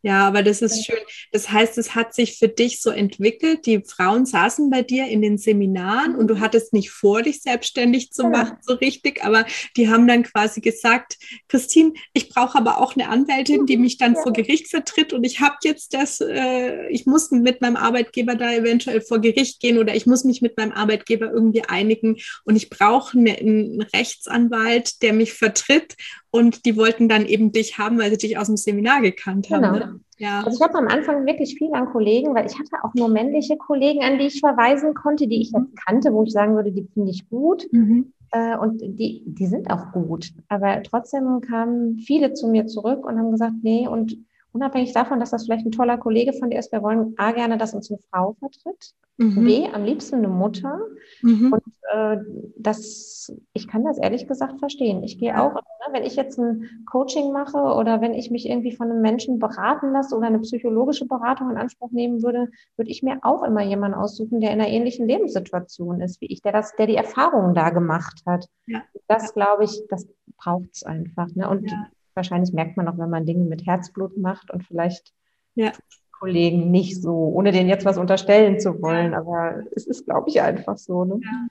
[0.05, 0.99] Ja, aber das ist schön.
[1.31, 3.65] Das heißt, es hat sich für dich so entwickelt.
[3.65, 8.11] Die Frauen saßen bei dir in den Seminaren und du hattest nicht vor, dich selbstständig
[8.11, 12.95] zu machen, so richtig, aber die haben dann quasi gesagt, Christine, ich brauche aber auch
[12.95, 17.07] eine Anwältin, die mich dann vor Gericht vertritt und ich habe jetzt das, äh, ich
[17.07, 20.73] muss mit meinem Arbeitgeber da eventuell vor Gericht gehen oder ich muss mich mit meinem
[20.73, 25.95] Arbeitgeber irgendwie einigen und ich brauche eine, einen Rechtsanwalt, der mich vertritt
[26.35, 29.61] und die wollten dann eben dich haben, weil sie dich aus dem Seminar gekannt haben.
[29.61, 29.85] Genau.
[29.85, 29.99] Ne?
[30.17, 30.43] Ja.
[30.43, 33.57] Also ich habe am Anfang wirklich viel an Kollegen, weil ich hatte auch nur männliche
[33.57, 36.87] Kollegen, an die ich verweisen konnte, die ich jetzt kannte, wo ich sagen würde, die
[36.93, 37.65] finde ich gut.
[37.71, 38.13] Mhm.
[38.31, 40.31] Äh, und die, die sind auch gut.
[40.49, 44.17] Aber trotzdem kamen viele zu mir zurück und haben gesagt, nee, und
[44.55, 47.57] unabhängig davon, dass das vielleicht ein toller Kollege von dir ist, wir wollen A gerne,
[47.57, 48.93] dass uns eine Frau vertritt.
[49.17, 49.45] Mhm.
[49.45, 50.79] B, am liebsten eine Mutter.
[51.21, 51.53] Mhm.
[51.53, 51.63] Und
[51.93, 52.17] äh,
[52.57, 55.03] das, ich kann das ehrlich gesagt verstehen.
[55.03, 58.75] Ich gehe auch, ne, wenn ich jetzt ein Coaching mache oder wenn ich mich irgendwie
[58.75, 63.03] von einem Menschen beraten lasse oder eine psychologische Beratung in Anspruch nehmen würde, würde ich
[63.03, 66.75] mir auch immer jemanden aussuchen, der in einer ähnlichen Lebenssituation ist wie ich, der das,
[66.75, 68.47] der die Erfahrungen da gemacht hat.
[68.67, 68.83] Ja.
[69.07, 71.27] Das glaube ich, das braucht es einfach.
[71.35, 71.47] Ne?
[71.47, 71.87] Und ja.
[72.15, 75.13] Wahrscheinlich merkt man auch, wenn man Dinge mit Herzblut macht und vielleicht
[75.55, 75.71] ja.
[76.11, 79.13] Kollegen nicht so, ohne denen jetzt was unterstellen zu wollen.
[79.13, 81.05] Aber es ist, glaube ich, einfach so.
[81.05, 81.19] Ne?
[81.21, 81.47] Ja.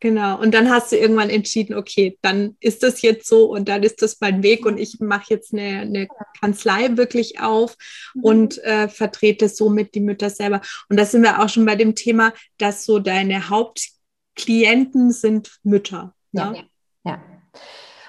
[0.00, 0.38] Genau.
[0.38, 4.02] Und dann hast du irgendwann entschieden, okay, dann ist das jetzt so und dann ist
[4.02, 7.76] das mein Weg und ich mache jetzt eine, eine, Kanzlei wirklich auf
[8.14, 8.22] mhm.
[8.22, 10.60] und äh, vertrete somit die Mütter selber.
[10.90, 16.14] Und da sind wir auch schon bei dem Thema, dass so deine Hauptklienten sind Mütter.
[16.32, 16.62] Ja, ja.
[17.04, 17.22] ja.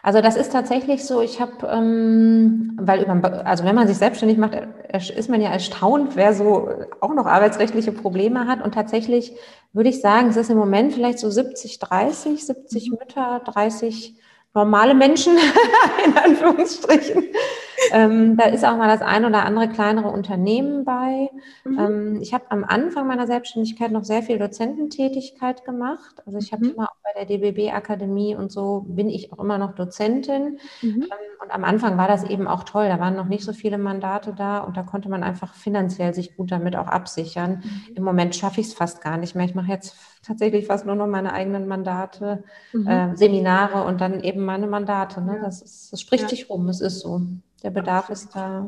[0.07, 4.37] Also das ist tatsächlich so, ich habe, ähm, weil über, also wenn man sich selbstständig
[4.37, 4.53] macht,
[4.93, 6.69] ist man ja erstaunt, wer so
[7.01, 8.63] auch noch arbeitsrechtliche Probleme hat.
[8.63, 9.33] Und tatsächlich
[9.73, 14.15] würde ich sagen, es ist im Moment vielleicht so 70, 30, 70 Mütter, 30
[14.53, 15.37] normale Menschen,
[16.05, 17.25] in Anführungsstrichen.
[17.91, 21.29] Ähm, da ist auch mal das ein oder andere kleinere Unternehmen bei.
[21.63, 21.79] Mhm.
[21.79, 26.21] Ähm, ich habe am Anfang meiner Selbstständigkeit noch sehr viel Dozententätigkeit gemacht.
[26.25, 26.71] Also ich habe mhm.
[26.73, 31.03] immer auch bei der DBB Akademie und so bin ich auch immer noch Dozentin mhm.
[31.03, 31.07] ähm,
[31.41, 32.87] Und am Anfang war das eben auch toll.
[32.87, 36.35] Da waren noch nicht so viele Mandate da und da konnte man einfach finanziell sich
[36.35, 37.63] gut damit auch absichern.
[37.63, 37.95] Mhm.
[37.95, 39.45] Im Moment schaffe ich es fast gar nicht mehr.
[39.45, 39.95] Ich mache jetzt
[40.27, 42.87] tatsächlich fast nur noch meine eigenen Mandate, mhm.
[42.87, 45.21] äh, Seminare und dann eben meine Mandate.
[45.21, 45.39] Ne?
[45.41, 46.29] Das, ist, das spricht ja.
[46.29, 47.21] sich rum, es ist so.
[47.63, 48.67] Der Bedarf ist da.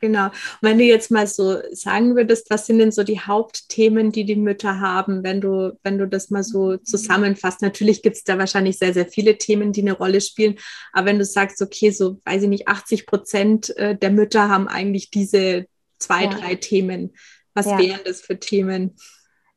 [0.00, 0.26] Genau.
[0.26, 4.24] Und wenn du jetzt mal so sagen würdest, was sind denn so die Hauptthemen, die
[4.24, 7.62] die Mütter haben, wenn du, wenn du das mal so zusammenfasst?
[7.62, 10.56] Natürlich gibt es da wahrscheinlich sehr, sehr viele Themen, die eine Rolle spielen.
[10.92, 14.68] Aber wenn du sagst, okay, so weiß ich nicht, 80 Prozent äh, der Mütter haben
[14.68, 15.66] eigentlich diese
[15.98, 16.30] zwei, ja.
[16.30, 17.14] drei Themen.
[17.54, 17.78] Was ja.
[17.78, 18.94] wären das für Themen?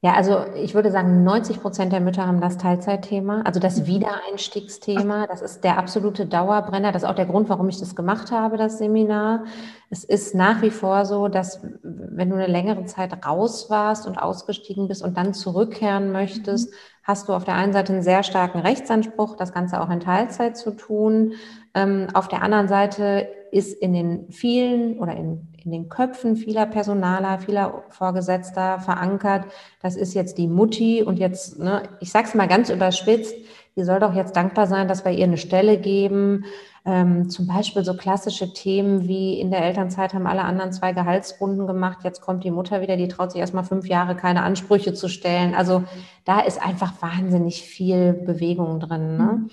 [0.03, 3.85] Ja, also ich würde sagen, 90 Prozent der Mütter haben das Teilzeitthema, also das mhm.
[3.85, 5.27] Wiedereinstiegsthema.
[5.27, 6.91] Das ist der absolute Dauerbrenner.
[6.91, 9.43] Das ist auch der Grund, warum ich das gemacht habe, das Seminar.
[9.91, 14.17] Es ist nach wie vor so, dass wenn du eine längere Zeit raus warst und
[14.17, 16.75] ausgestiegen bist und dann zurückkehren möchtest, mhm.
[17.03, 20.57] hast du auf der einen Seite einen sehr starken Rechtsanspruch, das Ganze auch in Teilzeit
[20.57, 21.33] zu tun.
[21.75, 26.65] Ähm, auf der anderen Seite ist in den vielen oder in in den Köpfen vieler
[26.65, 29.45] Personaler, vieler Vorgesetzter verankert.
[29.82, 33.36] Das ist jetzt die Mutti und jetzt, ne, ich sag's mal ganz überspitzt,
[33.76, 36.45] die soll doch jetzt dankbar sein, dass wir ihr eine Stelle geben.
[36.84, 41.67] Ähm, zum Beispiel so klassische Themen wie in der Elternzeit haben alle anderen zwei Gehaltsrunden
[41.67, 42.00] gemacht.
[42.04, 45.54] Jetzt kommt die Mutter wieder, die traut sich erstmal fünf Jahre keine Ansprüche zu stellen.
[45.54, 45.84] Also
[46.26, 49.17] da ist einfach wahnsinnig viel Bewegung drin.
[49.17, 49.24] Ne?
[49.24, 49.50] Mhm.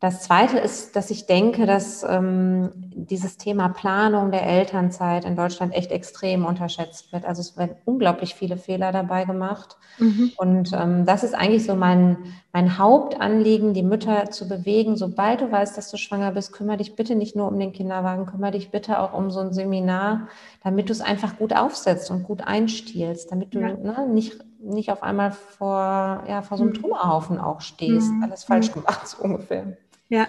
[0.00, 5.74] Das Zweite ist, dass ich denke, dass ähm, dieses Thema Planung der Elternzeit in Deutschland
[5.74, 7.26] echt extrem unterschätzt wird.
[7.26, 9.76] Also es werden unglaublich viele Fehler dabei gemacht.
[9.98, 10.32] Mhm.
[10.38, 12.16] Und ähm, das ist eigentlich so mein,
[12.50, 14.96] mein Hauptanliegen, die Mütter zu bewegen.
[14.96, 18.24] Sobald du weißt, dass du schwanger bist, kümmere dich bitte nicht nur um den Kinderwagen,
[18.24, 20.28] kümmere dich bitte auch um so ein Seminar,
[20.64, 23.74] damit du es einfach gut aufsetzt und gut einstiehlst, damit du ja.
[23.74, 26.82] ne, nicht nicht auf einmal vor, ja, vor so einem mhm.
[26.82, 28.22] Trümmerhaufen auch stehst, mhm.
[28.22, 28.80] alles falsch mhm.
[28.80, 29.76] gemacht, so ungefähr.
[30.10, 30.28] Ja.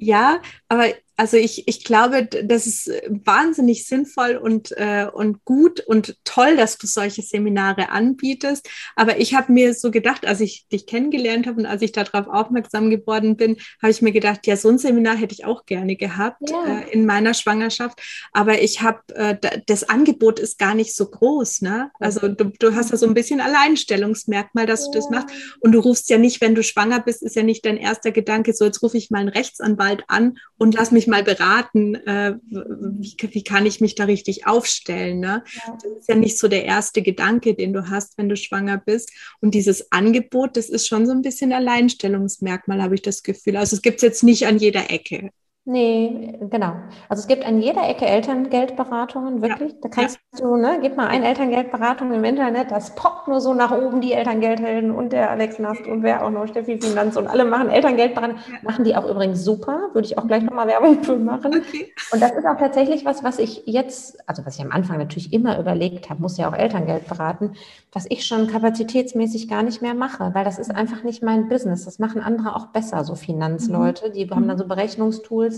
[0.00, 6.16] Ja, aber also ich, ich glaube, das ist wahnsinnig sinnvoll und, äh, und gut und
[6.24, 8.68] toll, dass du solche Seminare anbietest.
[8.96, 12.28] Aber ich habe mir so gedacht, als ich dich kennengelernt habe und als ich darauf
[12.28, 15.96] aufmerksam geworden bin, habe ich mir gedacht, ja, so ein Seminar hätte ich auch gerne
[15.96, 16.80] gehabt ja.
[16.80, 18.00] äh, in meiner Schwangerschaft.
[18.32, 21.60] Aber ich habe, äh, das Angebot ist gar nicht so groß.
[21.60, 21.90] Ne?
[22.00, 24.92] Also du, du hast ja so ein bisschen Alleinstellungsmerkmal, dass ja.
[24.92, 25.34] du das machst.
[25.60, 28.54] Und du rufst ja nicht, wenn du schwanger bist, ist ja nicht dein erster Gedanke,
[28.54, 33.16] so jetzt rufe ich mal einen Rechtsanwalt an und lass mich mal beraten, äh, wie,
[33.30, 35.20] wie, kann ich mich da richtig aufstellen.
[35.20, 35.42] Ne?
[35.66, 35.78] Ja.
[35.82, 39.12] Das ist ja nicht so der erste Gedanke, den du hast, wenn du schwanger bist.
[39.40, 43.56] Und dieses Angebot, das ist schon so ein bisschen Alleinstellungsmerkmal, habe ich das Gefühl.
[43.56, 45.30] Also es gibt es jetzt nicht an jeder Ecke.
[45.64, 46.72] Nee, genau.
[47.08, 49.70] Also es gibt an jeder Ecke Elterngeldberatungen, wirklich.
[49.72, 49.78] Ja.
[49.82, 50.40] Da kannst ja.
[50.40, 54.12] du, ne, gib mal ein Elterngeldberatung im Internet, das poppt nur so nach oben, die
[54.12, 58.38] Elterngeldhelden und der Alex Nast und wer auch noch, Steffi Finanz und alle machen Elterngeldberatung.
[58.38, 58.58] Ja.
[58.62, 61.54] Machen die auch übrigens super, würde ich auch gleich nochmal Werbung für machen.
[61.54, 61.92] Okay.
[62.10, 65.32] Und das ist auch tatsächlich was, was ich jetzt, also was ich am Anfang natürlich
[65.32, 67.52] immer überlegt habe, muss ja auch Elterngeld beraten,
[67.92, 71.84] was ich schon kapazitätsmäßig gar nicht mehr mache, weil das ist einfach nicht mein Business.
[71.84, 74.10] Das machen andere auch besser, so Finanzleute.
[74.10, 75.51] Die haben dann so Berechnungstools.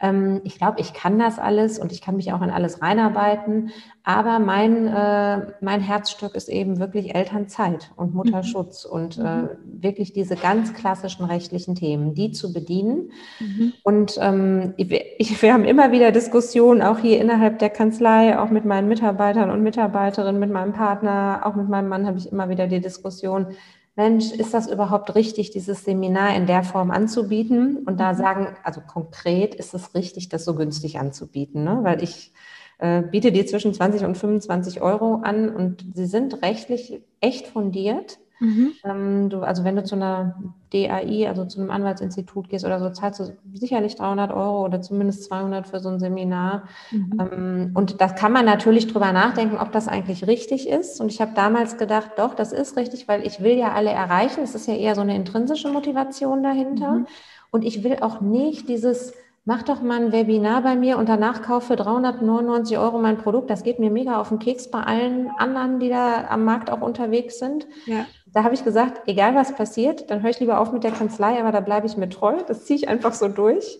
[0.00, 3.70] Ähm, ich glaube, ich kann das alles und ich kann mich auch in alles reinarbeiten.
[4.02, 8.92] Aber mein, äh, mein Herzstück ist eben wirklich Elternzeit und Mutterschutz mhm.
[8.92, 9.48] und äh, mhm.
[9.64, 13.12] wirklich diese ganz klassischen rechtlichen Themen, die zu bedienen.
[13.40, 13.72] Mhm.
[13.82, 18.64] Und ähm, ich, wir haben immer wieder Diskussionen, auch hier innerhalb der Kanzlei, auch mit
[18.64, 22.66] meinen Mitarbeitern und Mitarbeiterinnen, mit meinem Partner, auch mit meinem Mann habe ich immer wieder
[22.66, 23.46] die Diskussion,
[23.96, 27.78] Mensch, ist das überhaupt richtig, dieses Seminar in der Form anzubieten?
[27.86, 28.16] Und da mhm.
[28.16, 31.80] sagen, also konkret ist es richtig, das so günstig anzubieten, ne?
[31.82, 32.32] weil ich
[32.78, 38.18] äh, biete dir zwischen 20 und 25 Euro an und sie sind rechtlich echt fundiert.
[38.40, 38.72] Mhm.
[38.84, 40.36] Ähm, du, also wenn du zu einer
[40.72, 45.24] DAI, also zu einem Anwaltsinstitut gehst oder so, zahlst du sicherlich 300 Euro oder zumindest
[45.24, 46.64] 200 für so ein Seminar.
[46.90, 47.20] Mhm.
[47.20, 51.00] Ähm, und da kann man natürlich drüber nachdenken, ob das eigentlich richtig ist.
[51.00, 54.42] Und ich habe damals gedacht, doch, das ist richtig, weil ich will ja alle erreichen.
[54.42, 56.92] Es ist ja eher so eine intrinsische Motivation dahinter.
[56.92, 57.06] Mhm.
[57.50, 61.42] Und ich will auch nicht dieses mach doch mal ein Webinar bei mir und danach
[61.42, 63.50] kaufe 399 Euro mein Produkt.
[63.50, 66.80] Das geht mir mega auf den Keks bei allen anderen, die da am Markt auch
[66.80, 67.66] unterwegs sind.
[67.86, 68.06] Ja.
[68.34, 71.38] Da habe ich gesagt, egal was passiert, dann höre ich lieber auf mit der Kanzlei,
[71.38, 72.42] aber da bleibe ich mir treu.
[72.46, 73.78] Das ziehe ich einfach so durch.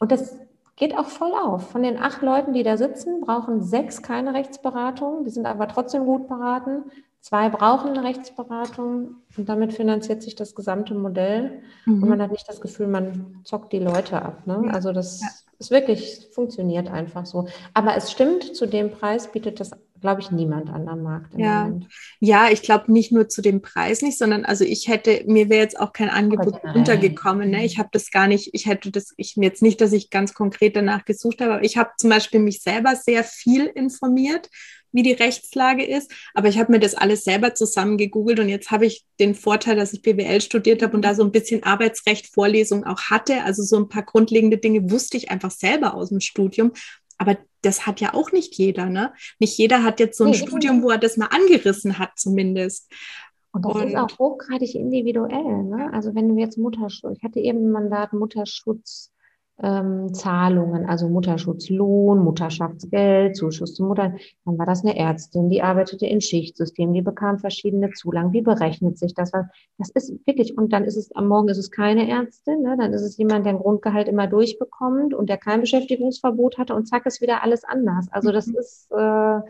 [0.00, 0.36] Und das
[0.74, 1.70] geht auch voll auf.
[1.70, 5.24] Von den acht Leuten, die da sitzen, brauchen sechs keine Rechtsberatung.
[5.24, 6.82] Die sind aber trotzdem gut beraten.
[7.20, 11.62] Zwei brauchen eine Rechtsberatung und damit finanziert sich das gesamte Modell.
[11.86, 12.02] Mhm.
[12.02, 14.44] Und man hat nicht das Gefühl, man zockt die Leute ab.
[14.48, 14.68] Ne?
[14.72, 15.28] Also das ja.
[15.60, 17.46] ist wirklich, funktioniert einfach so.
[17.74, 19.70] Aber es stimmt, zu dem Preis bietet das
[20.02, 21.32] glaube ich, niemand an am Markt.
[21.38, 21.64] ja.
[21.64, 21.86] Moment.
[22.20, 25.62] ja, ich glaube nicht nur zu dem Preis nicht, sondern also ich hätte, mir wäre
[25.62, 27.48] jetzt auch kein Angebot untergekommen.
[27.48, 27.64] Ne?
[27.64, 30.76] Ich habe das gar nicht, ich hätte das, ich jetzt nicht, dass ich ganz konkret
[30.76, 34.50] danach gesucht habe, aber ich habe zum Beispiel mich selber sehr viel informiert
[34.92, 36.12] wie die Rechtslage ist.
[36.34, 39.92] Aber ich habe mir das alles selber zusammengegoogelt und jetzt habe ich den Vorteil, dass
[39.92, 43.42] ich BWL studiert habe und da so ein bisschen Arbeitsrecht Vorlesung auch hatte.
[43.42, 46.72] Also so ein paar grundlegende Dinge wusste ich einfach selber aus dem Studium.
[47.18, 49.12] Aber das hat ja auch nicht jeder, ne?
[49.38, 52.90] Nicht jeder hat jetzt so ein nee, Studium, wo er das mal angerissen hat, zumindest.
[53.52, 55.62] Und das und, ist auch hochgradig individuell.
[55.64, 55.90] Ne?
[55.92, 59.11] Also wenn du jetzt Mutterschutz, ich hatte eben ein Mandat Mutterschutz
[59.62, 64.14] ähm, Zahlungen, also Mutterschutzlohn, Mutterschaftsgeld, Zuschuss zur Mutter.
[64.44, 68.32] Dann war das eine Ärztin, die arbeitete in Schichtsystem, die bekam verschiedene Zulagen.
[68.32, 69.30] Wie berechnet sich das?
[69.30, 72.76] Das ist wirklich, und dann ist es, am Morgen ist es keine Ärztin, ne?
[72.78, 76.86] dann ist es jemand, der ein Grundgehalt immer durchbekommt und der kein Beschäftigungsverbot hatte und
[76.86, 78.08] zack ist wieder alles anders.
[78.10, 78.56] Also das mhm.
[78.56, 79.42] ist, äh, ja,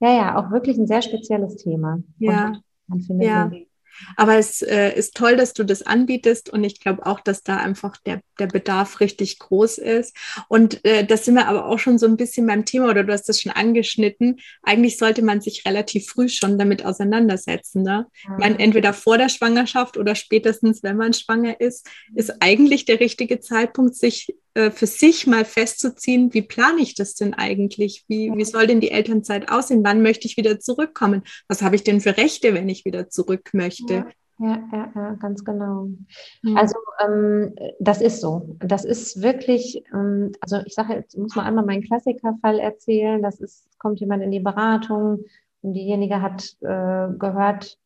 [0.00, 2.02] ja, auch wirklich ein sehr spezielles Thema.
[2.18, 2.48] Ja.
[2.48, 3.50] Und man findet ja.
[4.16, 7.56] Aber es äh, ist toll, dass du das anbietest und ich glaube auch, dass da
[7.56, 10.16] einfach der, der Bedarf richtig groß ist.
[10.48, 13.12] Und äh, das sind wir aber auch schon so ein bisschen beim Thema oder du
[13.12, 14.40] hast das schon angeschnitten.
[14.62, 17.82] Eigentlich sollte man sich relativ früh schon damit auseinandersetzen.
[17.82, 18.06] Ne?
[18.14, 23.00] Ich meine, entweder vor der Schwangerschaft oder spätestens, wenn man schwanger ist, ist eigentlich der
[23.00, 28.04] richtige Zeitpunkt, sich äh, für sich mal festzuziehen, wie plane ich das denn eigentlich?
[28.08, 29.84] Wie, wie soll denn die Elternzeit aussehen?
[29.84, 31.22] Wann möchte ich wieder zurückkommen?
[31.48, 33.94] Was habe ich denn für Rechte, wenn ich wieder zurück möchte?
[33.94, 34.06] Ja.
[34.42, 35.88] Ja, ja, ja, ganz genau.
[36.42, 36.56] Mhm.
[36.56, 38.56] Also ähm, das ist so.
[38.60, 43.22] Das ist wirklich, ähm, also ich sage, jetzt muss man einmal meinen Klassikerfall erzählen.
[43.22, 45.24] Das ist, kommt jemand in die Beratung
[45.60, 47.78] und diejenige hat äh, gehört,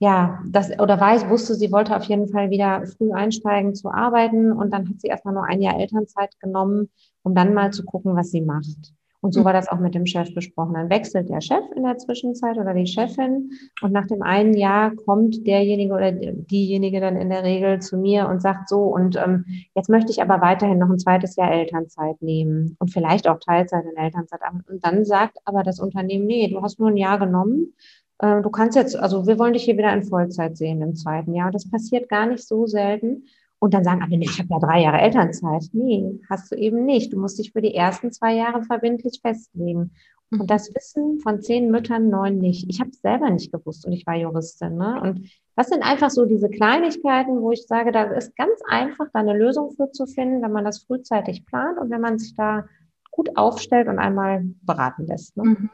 [0.00, 4.52] ja, das oder weiß, wusste, sie wollte auf jeden Fall wieder früh einsteigen zu arbeiten
[4.52, 6.88] und dann hat sie erstmal nur ein Jahr Elternzeit genommen,
[7.22, 8.94] um dann mal zu gucken, was sie macht.
[9.20, 10.74] Und so war das auch mit dem Chef besprochen.
[10.74, 13.50] Dann wechselt der Chef in der Zwischenzeit oder die Chefin
[13.82, 18.28] und nach dem einen Jahr kommt derjenige oder diejenige dann in der Regel zu mir
[18.28, 22.22] und sagt so, und ähm, jetzt möchte ich aber weiterhin noch ein zweites Jahr Elternzeit
[22.22, 24.40] nehmen und vielleicht auch Teilzeit in Elternzeit.
[24.68, 27.74] Und dann sagt aber das Unternehmen, nee, du hast nur ein Jahr genommen
[28.18, 31.34] äh, du kannst jetzt, also wir wollen dich hier wieder in Vollzeit sehen im zweiten
[31.34, 31.50] Jahr.
[31.50, 33.24] Das passiert gar nicht so selten.
[33.60, 35.64] Und dann sagen alle, ich habe ja drei Jahre Elternzeit.
[35.72, 37.12] Nee, hast du eben nicht.
[37.12, 39.90] Du musst dich für die ersten zwei Jahre verbindlich festlegen.
[40.30, 40.46] Und mhm.
[40.46, 42.68] das Wissen von zehn Müttern, neun nicht.
[42.68, 44.76] Ich habe es selber nicht gewusst und ich war Juristin.
[44.76, 45.00] Ne?
[45.00, 49.20] Und das sind einfach so diese Kleinigkeiten, wo ich sage, da ist ganz einfach, da
[49.20, 52.66] eine Lösung für zu finden, wenn man das frühzeitig plant und wenn man sich da
[53.10, 55.36] gut aufstellt und einmal beraten lässt.
[55.36, 55.44] Ne?
[55.44, 55.70] Mhm.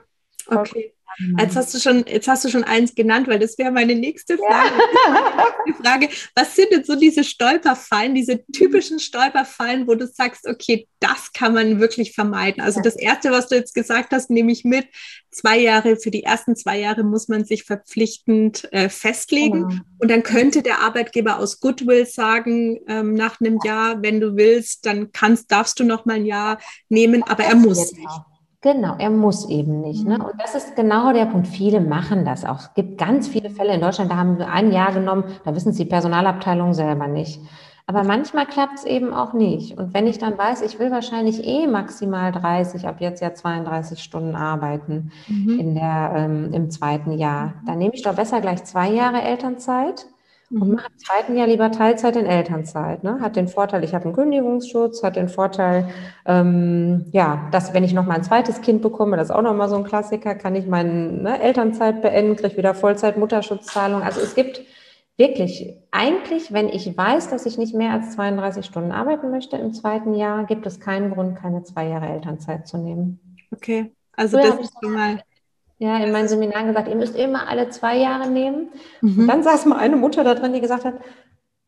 [0.48, 0.93] Okay.
[1.38, 4.36] Jetzt hast du schon, jetzt hast du schon eins genannt, weil das wäre meine nächste
[4.36, 4.74] Frage.
[5.06, 5.54] Ja.
[5.66, 10.88] Die Frage, was sind denn so diese Stolperfallen, diese typischen Stolperfallen, wo du sagst, okay,
[11.00, 12.62] das kann man wirklich vermeiden?
[12.62, 14.86] Also das erste, was du jetzt gesagt hast, nehme ich mit,
[15.30, 19.68] zwei Jahre, für die ersten zwei Jahre muss man sich verpflichtend äh, festlegen.
[19.68, 19.82] Genau.
[19.98, 24.86] Und dann könnte der Arbeitgeber aus Goodwill sagen, ähm, nach einem Jahr, wenn du willst,
[24.86, 28.08] dann kannst, darfst du noch mal ein Jahr nehmen, aber er muss nicht.
[28.64, 30.07] Genau, er muss eben nicht.
[30.07, 30.16] Ne?
[30.16, 30.24] Mhm.
[30.24, 31.46] Und das ist genau der Punkt.
[31.46, 32.61] Viele machen das auch.
[32.61, 35.68] Es gibt ganz viele Fälle in Deutschland, da haben wir ein Jahr genommen, da wissen
[35.68, 37.42] es die Personalabteilung selber nicht.
[37.87, 39.77] Aber manchmal klappt es eben auch nicht.
[39.77, 44.03] Und wenn ich dann weiß, ich will wahrscheinlich eh maximal 30, ab jetzt ja 32
[44.03, 45.59] Stunden arbeiten mhm.
[45.59, 50.07] in der, ähm, im zweiten Jahr, dann nehme ich doch besser gleich zwei Jahre Elternzeit
[50.50, 53.02] und mache im zweiten Jahr lieber Teilzeit in Elternzeit.
[53.02, 53.20] Ne?
[53.20, 55.88] Hat den Vorteil, ich habe einen Kündigungsschutz, hat den Vorteil,
[56.26, 59.54] ähm, ja, dass wenn ich noch mal ein zweites Kind bekomme, das ist auch noch
[59.54, 64.02] mal so ein Klassiker, kann ich meine ne, Elternzeit beenden, kriege wieder Vollzeit Mutterschutzzahlung.
[64.02, 64.62] Also es gibt
[65.16, 69.72] wirklich, eigentlich, wenn ich weiß, dass ich nicht mehr als 32 Stunden arbeiten möchte im
[69.72, 73.20] zweiten Jahr, gibt es keinen Grund, keine zwei Jahre Elternzeit zu nehmen.
[73.52, 75.20] Okay, also Früher das ist schon mal
[75.84, 78.68] ja, in meinen Seminaren gesagt, ihr müsst immer alle zwei Jahre nehmen.
[79.02, 79.20] Mhm.
[79.20, 80.94] Und dann saß mal eine Mutter da drin, die gesagt hat,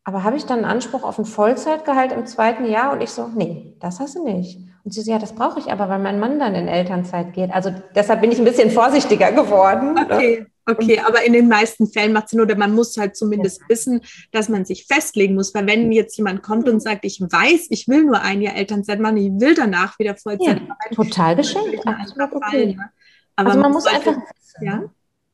[0.03, 2.93] aber habe ich dann einen Anspruch auf ein Vollzeitgehalt im zweiten Jahr?
[2.93, 4.57] Und ich so, nee, das hast du nicht.
[4.83, 7.51] Und sie so, ja, das brauche ich aber, weil mein Mann dann in Elternzeit geht.
[7.51, 9.93] Also deshalb bin ich ein bisschen vorsichtiger geworden.
[9.93, 10.05] Ne?
[10.05, 10.45] Okay.
[10.69, 13.69] Okay, aber in den meisten Fällen macht es Sinn oder man muss halt zumindest ja.
[13.69, 14.01] wissen,
[14.33, 15.55] dass man sich festlegen muss.
[15.55, 18.99] Weil wenn jetzt jemand kommt und sagt, ich weiß, ich will nur ein Jahr Elternzeit
[18.99, 20.93] machen, ich will danach wieder Vollzeit ja.
[20.93, 21.85] Total geschenkt.
[21.85, 22.75] Okay.
[22.75, 22.89] Ne?
[23.37, 24.21] Aber also man, man muss sollte, einfach
[24.59, 24.83] ja,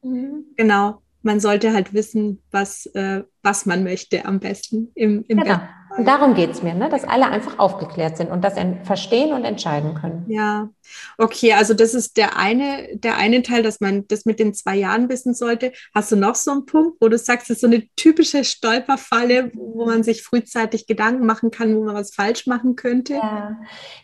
[0.04, 0.46] mhm.
[0.56, 1.02] genau.
[1.24, 5.60] Man sollte halt wissen, was, äh, was man möchte am besten im, im genau.
[5.96, 6.90] Und darum geht es mir, ne?
[6.90, 10.26] dass alle einfach aufgeklärt sind und das verstehen und entscheiden können.
[10.28, 10.70] Ja,
[11.18, 14.76] okay, also das ist der eine, der eine Teil, dass man das mit den zwei
[14.76, 15.72] Jahren wissen sollte.
[15.94, 19.52] Hast du noch so einen Punkt, wo du sagst, das ist so eine typische Stolperfalle,
[19.54, 23.14] wo man sich frühzeitig Gedanken machen kann, wo man was falsch machen könnte?
[23.14, 23.58] Ja,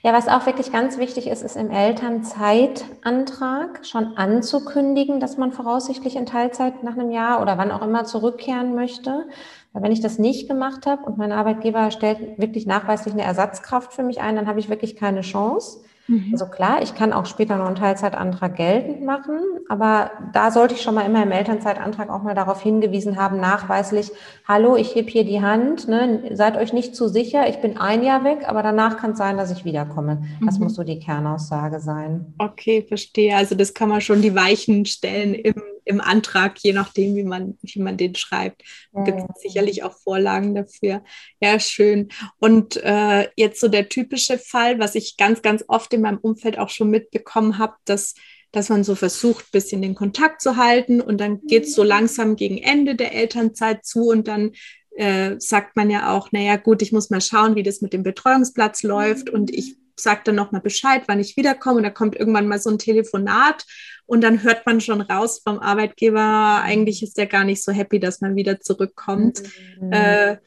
[0.04, 6.15] ja was auch wirklich ganz wichtig ist, ist im Elternzeitantrag schon anzukündigen, dass man voraussichtlich
[6.15, 9.25] in Teilzeit nach einem Jahr oder wann auch immer zurückkehren möchte.
[9.73, 13.93] Weil wenn ich das nicht gemacht habe und mein Arbeitgeber stellt wirklich nachweislich eine Ersatzkraft
[13.93, 15.82] für mich ein, dann habe ich wirklich keine Chance.
[16.10, 16.29] Mhm.
[16.32, 20.82] Also klar, ich kann auch später noch einen Teilzeitantrag geltend machen, aber da sollte ich
[20.82, 24.12] schon mal immer im Elternzeitantrag auch mal darauf hingewiesen haben, nachweislich,
[24.47, 28.03] hallo, ich heb hier die Hand, ne, seid euch nicht zu sicher, ich bin ein
[28.03, 30.23] Jahr weg, aber danach kann es sein, dass ich wiederkomme.
[30.43, 30.63] Das mhm.
[30.63, 32.34] muss so die Kernaussage sein.
[32.39, 33.36] Okay, verstehe.
[33.36, 37.58] Also das kann man schon die Weichen stellen im im Antrag, je nachdem, wie man,
[37.62, 38.62] wie man den schreibt.
[38.93, 41.04] Da gibt es sicherlich auch Vorlagen dafür.
[41.41, 42.10] Ja, schön.
[42.38, 46.60] Und äh, jetzt so der typische Fall, was ich ganz, ganz oft in meinem Umfeld
[46.60, 48.13] auch schon mitbekommen habe, dass
[48.52, 51.84] dass man so versucht, ein bisschen den Kontakt zu halten und dann geht es so
[51.84, 54.53] langsam gegen Ende der Elternzeit zu und dann
[54.95, 58.01] äh, sagt man ja auch, naja gut, ich muss mal schauen, wie das mit dem
[58.01, 62.47] Betreuungsplatz läuft und ich sage dann nochmal Bescheid, wann ich wiederkomme und da kommt irgendwann
[62.47, 63.66] mal so ein Telefonat
[64.10, 67.99] und dann hört man schon raus vom Arbeitgeber, eigentlich ist der gar nicht so happy,
[67.99, 69.43] dass man wieder zurückkommt.
[69.80, 69.91] Mhm.
[69.93, 70.38] Äh,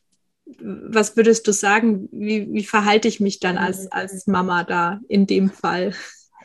[0.60, 2.08] was würdest du sagen?
[2.10, 5.92] Wie, wie verhalte ich mich dann als, als Mama da in dem Fall?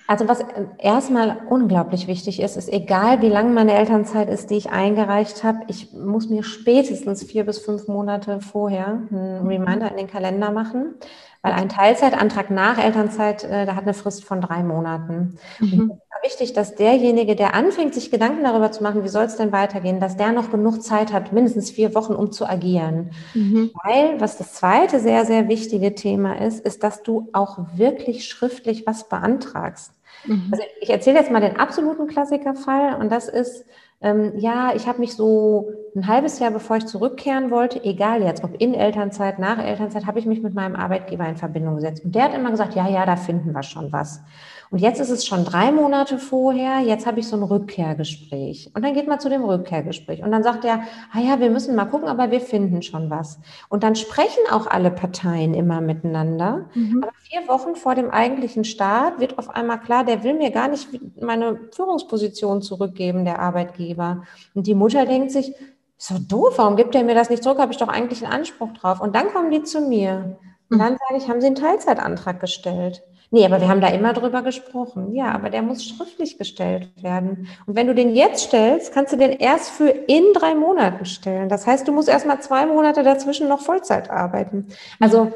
[0.06, 0.46] Also was
[0.78, 5.62] erstmal unglaublich wichtig ist, ist egal, wie lang meine Elternzeit ist, die ich eingereicht habe,
[5.68, 10.94] ich muss mir spätestens vier bis fünf Monate vorher einen Reminder in den Kalender machen,
[11.42, 15.40] weil ein Teilzeitantrag nach Elternzeit, äh, da hat eine Frist von drei Monaten.
[15.60, 16.00] Mhm.
[16.24, 20.00] Wichtig, dass derjenige, der anfängt, sich Gedanken darüber zu machen, wie soll es denn weitergehen,
[20.00, 23.12] dass der noch genug Zeit hat, mindestens vier Wochen, um zu agieren.
[23.34, 23.72] Mhm.
[23.84, 28.86] Weil, was das zweite sehr, sehr wichtige Thema ist, ist, dass du auch wirklich schriftlich
[28.86, 29.92] was beantragst.
[30.26, 30.50] Mhm.
[30.52, 33.66] Also ich erzähle jetzt mal den absoluten Klassikerfall und das ist,
[34.00, 38.44] ähm, ja, ich habe mich so ein halbes Jahr, bevor ich zurückkehren wollte, egal jetzt,
[38.44, 42.06] ob in Elternzeit, nach Elternzeit, habe ich mich mit meinem Arbeitgeber in Verbindung gesetzt.
[42.06, 44.22] Und der hat immer gesagt, ja, ja, da finden wir schon was.
[44.70, 48.72] Und jetzt ist es schon drei Monate vorher, jetzt habe ich so ein Rückkehrgespräch.
[48.74, 50.24] Und dann geht man zu dem Rückkehrgespräch.
[50.24, 50.82] Und dann sagt er,
[51.14, 53.40] ah ja, wir müssen mal gucken, aber wir finden schon was.
[53.70, 56.66] Und dann sprechen auch alle Parteien immer miteinander.
[56.74, 57.04] Mhm.
[57.04, 60.68] Aber vier Wochen vor dem eigentlichen Start wird auf einmal klar, der will mir gar
[60.68, 60.90] nicht
[61.22, 64.24] meine Führungsposition zurückgeben, der Arbeitgeber.
[64.54, 65.54] Und die Mutter denkt sich,
[65.98, 67.58] so doof, warum gibt er mir das nicht zurück?
[67.58, 69.02] Habe ich doch eigentlich einen Anspruch drauf.
[69.02, 70.38] Und dann kommen die zu mir.
[70.70, 73.02] Und dann sage ich, haben Sie einen Teilzeitantrag gestellt?
[73.30, 75.14] Nee, aber wir haben da immer drüber gesprochen.
[75.14, 77.48] Ja, aber der muss schriftlich gestellt werden.
[77.66, 81.50] Und wenn du den jetzt stellst, kannst du den erst für in drei Monaten stellen.
[81.50, 84.68] Das heißt, du musst erst mal zwei Monate dazwischen noch Vollzeit arbeiten.
[85.00, 85.34] Also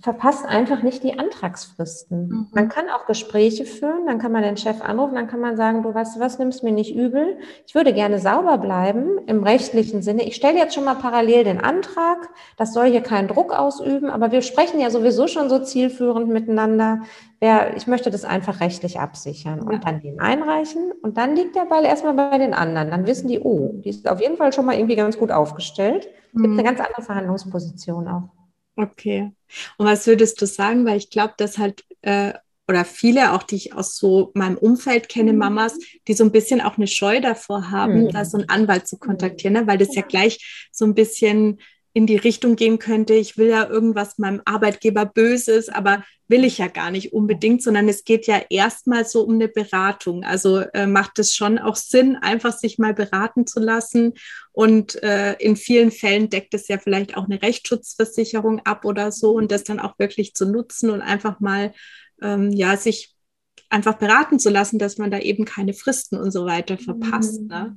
[0.00, 2.28] verpasst einfach nicht die Antragsfristen.
[2.28, 2.46] Mhm.
[2.52, 5.82] Man kann auch Gespräche führen, dann kann man den Chef anrufen, dann kann man sagen,
[5.82, 7.38] du weißt was, nimmst mir nicht übel.
[7.66, 10.24] Ich würde gerne sauber bleiben im rechtlichen Sinne.
[10.24, 12.28] Ich stelle jetzt schon mal parallel den Antrag.
[12.56, 17.02] Das soll hier keinen Druck ausüben, aber wir sprechen ja sowieso schon so zielführend miteinander.
[17.38, 19.78] Wer, ich möchte das einfach rechtlich absichern und ja.
[19.78, 22.90] dann den einreichen und dann liegt der Ball erstmal bei den anderen.
[22.90, 26.08] Dann wissen die, oh, die ist auf jeden Fall schon mal irgendwie ganz gut aufgestellt.
[26.34, 26.58] Es gibt mhm.
[26.58, 28.30] eine ganz andere Verhandlungsposition auch.
[28.76, 29.32] Okay.
[29.78, 30.84] Und was würdest du sagen?
[30.84, 32.34] Weil ich glaube, dass halt, äh,
[32.68, 35.38] oder viele, auch die ich aus so meinem Umfeld kenne, mhm.
[35.38, 38.10] Mamas, die so ein bisschen auch eine Scheu davor haben, mhm.
[38.10, 39.66] da so einen Anwalt zu kontaktieren, ne?
[39.66, 41.60] weil das ja gleich so ein bisschen
[41.96, 46.58] in die Richtung gehen könnte, ich will ja irgendwas meinem Arbeitgeber Böses, aber will ich
[46.58, 50.22] ja gar nicht unbedingt, sondern es geht ja erstmal so um eine Beratung.
[50.22, 54.12] Also äh, macht es schon auch Sinn, einfach sich mal beraten zu lassen.
[54.52, 59.32] Und äh, in vielen Fällen deckt es ja vielleicht auch eine Rechtsschutzversicherung ab oder so
[59.32, 61.72] und das dann auch wirklich zu nutzen und einfach mal
[62.20, 63.14] ähm, ja sich
[63.70, 67.40] einfach beraten zu lassen, dass man da eben keine Fristen und so weiter verpasst.
[67.40, 67.46] Mhm.
[67.46, 67.76] Ne?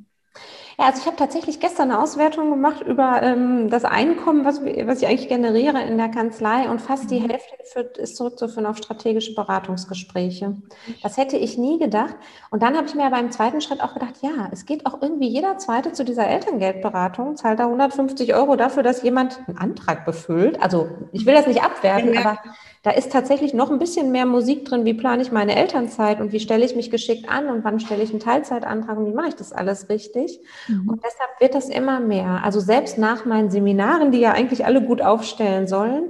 [0.80, 5.02] Ja, also ich habe tatsächlich gestern eine Auswertung gemacht über ähm, das Einkommen, was, was
[5.02, 7.32] ich eigentlich generiere in der Kanzlei und fast die mhm.
[7.32, 10.56] Hälfte führt, ist zurückzuführen auf strategische Beratungsgespräche.
[11.04, 12.16] Das hätte ich nie gedacht.
[12.50, 15.28] Und dann habe ich mir beim zweiten Schritt auch gedacht, ja, es geht auch irgendwie
[15.28, 20.62] jeder Zweite zu dieser Elterngeldberatung, zahlt da 150 Euro dafür, dass jemand einen Antrag befüllt.
[20.62, 22.40] Also ich will das nicht abwerten, aber
[22.82, 26.32] da ist tatsächlich noch ein bisschen mehr Musik drin, wie plane ich meine Elternzeit und
[26.32, 29.28] wie stelle ich mich geschickt an und wann stelle ich einen Teilzeitantrag und wie mache
[29.28, 30.40] ich das alles richtig.
[30.68, 30.90] Mhm.
[30.90, 32.42] Und deshalb wird das immer mehr.
[32.44, 36.04] Also selbst nach meinen Seminaren, die ja eigentlich alle gut aufstellen sollen,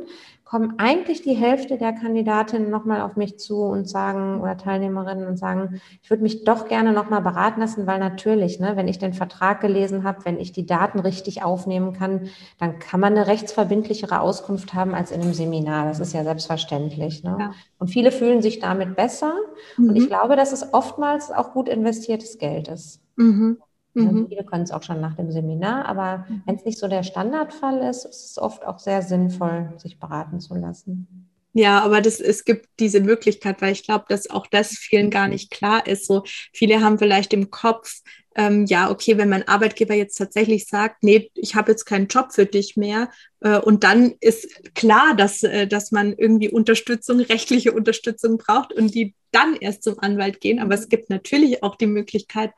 [0.49, 5.37] kommen eigentlich die Hälfte der Kandidatinnen nochmal auf mich zu und sagen, oder Teilnehmerinnen und
[5.37, 9.13] sagen, ich würde mich doch gerne nochmal beraten lassen, weil natürlich, ne, wenn ich den
[9.13, 14.21] Vertrag gelesen habe, wenn ich die Daten richtig aufnehmen kann, dann kann man eine rechtsverbindlichere
[14.21, 15.85] Auskunft haben als in einem Seminar.
[15.85, 17.23] Das ist ja selbstverständlich.
[17.23, 17.37] Ne?
[17.39, 17.51] Ja.
[17.77, 19.35] Und viele fühlen sich damit besser.
[19.77, 19.89] Mhm.
[19.89, 23.03] Und ich glaube, dass es oftmals auch gut investiertes Geld ist.
[23.17, 23.59] Mhm.
[23.93, 24.27] Mhm.
[24.27, 26.43] Viele können es auch schon nach dem Seminar, aber mhm.
[26.45, 30.39] wenn es nicht so der Standardfall ist, ist es oft auch sehr sinnvoll, sich beraten
[30.39, 31.29] zu lassen.
[31.53, 35.27] Ja, aber das, es gibt diese Möglichkeit, weil ich glaube, dass auch das vielen gar
[35.27, 36.05] nicht klar ist.
[36.05, 36.23] So
[36.53, 38.01] viele haben vielleicht im Kopf,
[38.35, 42.33] ähm, ja, okay, wenn mein Arbeitgeber jetzt tatsächlich sagt, nee, ich habe jetzt keinen Job
[42.33, 43.09] für dich mehr,
[43.41, 48.93] äh, und dann ist klar, dass, äh, dass man irgendwie Unterstützung, rechtliche Unterstützung braucht und
[48.93, 50.59] die dann erst zum Anwalt gehen.
[50.59, 52.51] Aber es gibt natürlich auch die Möglichkeit,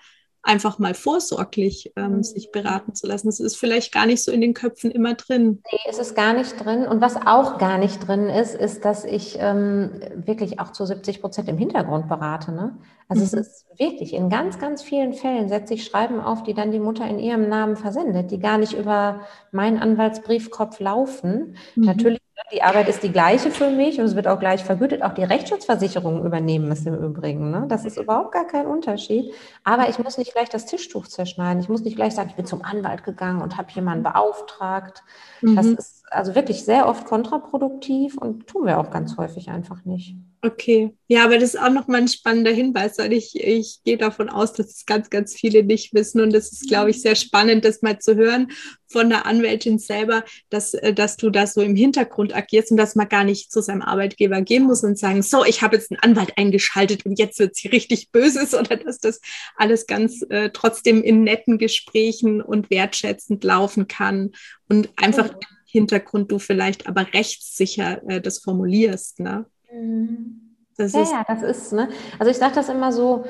[0.44, 2.24] einfach mal vorsorglich ähm, mhm.
[2.24, 3.28] sich beraten zu lassen.
[3.28, 5.62] Das ist vielleicht gar nicht so in den Köpfen immer drin.
[5.72, 6.88] Nee, es ist gar nicht drin.
[6.88, 11.22] Und was auch gar nicht drin ist, ist, dass ich ähm, wirklich auch zu 70
[11.22, 12.52] Prozent im Hintergrund berate.
[12.52, 12.78] Ne?
[13.08, 13.26] Also mhm.
[13.26, 16.80] es ist wirklich, in ganz, ganz vielen Fällen setze ich Schreiben auf, die dann die
[16.80, 19.22] Mutter in ihrem Namen versendet, die gar nicht über
[19.52, 21.56] meinen Anwaltsbriefkopf laufen.
[21.76, 21.86] Mhm.
[21.86, 22.20] Natürlich
[22.52, 25.04] die Arbeit ist die gleiche für mich und es wird auch gleich vergütet.
[25.04, 27.52] Auch die Rechtsschutzversicherungen übernehmen es im Übrigen.
[27.52, 27.66] Ne?
[27.68, 29.34] Das ist überhaupt gar kein Unterschied.
[29.64, 31.62] Aber ich muss nicht gleich das Tischtuch zerschneiden.
[31.62, 35.04] Ich muss nicht gleich sagen, ich bin zum Anwalt gegangen und habe jemanden beauftragt.
[35.42, 35.56] Mhm.
[35.56, 40.16] Das ist also wirklich sehr oft kontraproduktiv und tun wir auch ganz häufig einfach nicht.
[40.44, 44.28] Okay, ja, aber das ist auch nochmal ein spannender Hinweis, weil ich, ich gehe davon
[44.28, 46.20] aus, dass es ganz, ganz viele nicht wissen.
[46.20, 48.48] Und es ist, glaube ich, sehr spannend, das mal zu hören
[48.88, 52.96] von der Anwältin selber, dass, äh, dass du da so im Hintergrund agierst und dass
[52.96, 56.00] man gar nicht zu seinem Arbeitgeber gehen muss und sagen, so, ich habe jetzt einen
[56.00, 59.22] Anwalt eingeschaltet und jetzt wird sie richtig böse, sondern dass das
[59.58, 64.32] alles ganz äh, trotzdem in netten Gesprächen und wertschätzend laufen kann
[64.68, 69.20] und einfach im Hintergrund du vielleicht aber rechtssicher äh, das formulierst.
[69.20, 69.46] Ne?
[69.72, 70.42] Mhm.
[70.78, 71.90] Das ja, ist ja, das ist, ne?
[72.18, 73.26] Also ich sage das immer so,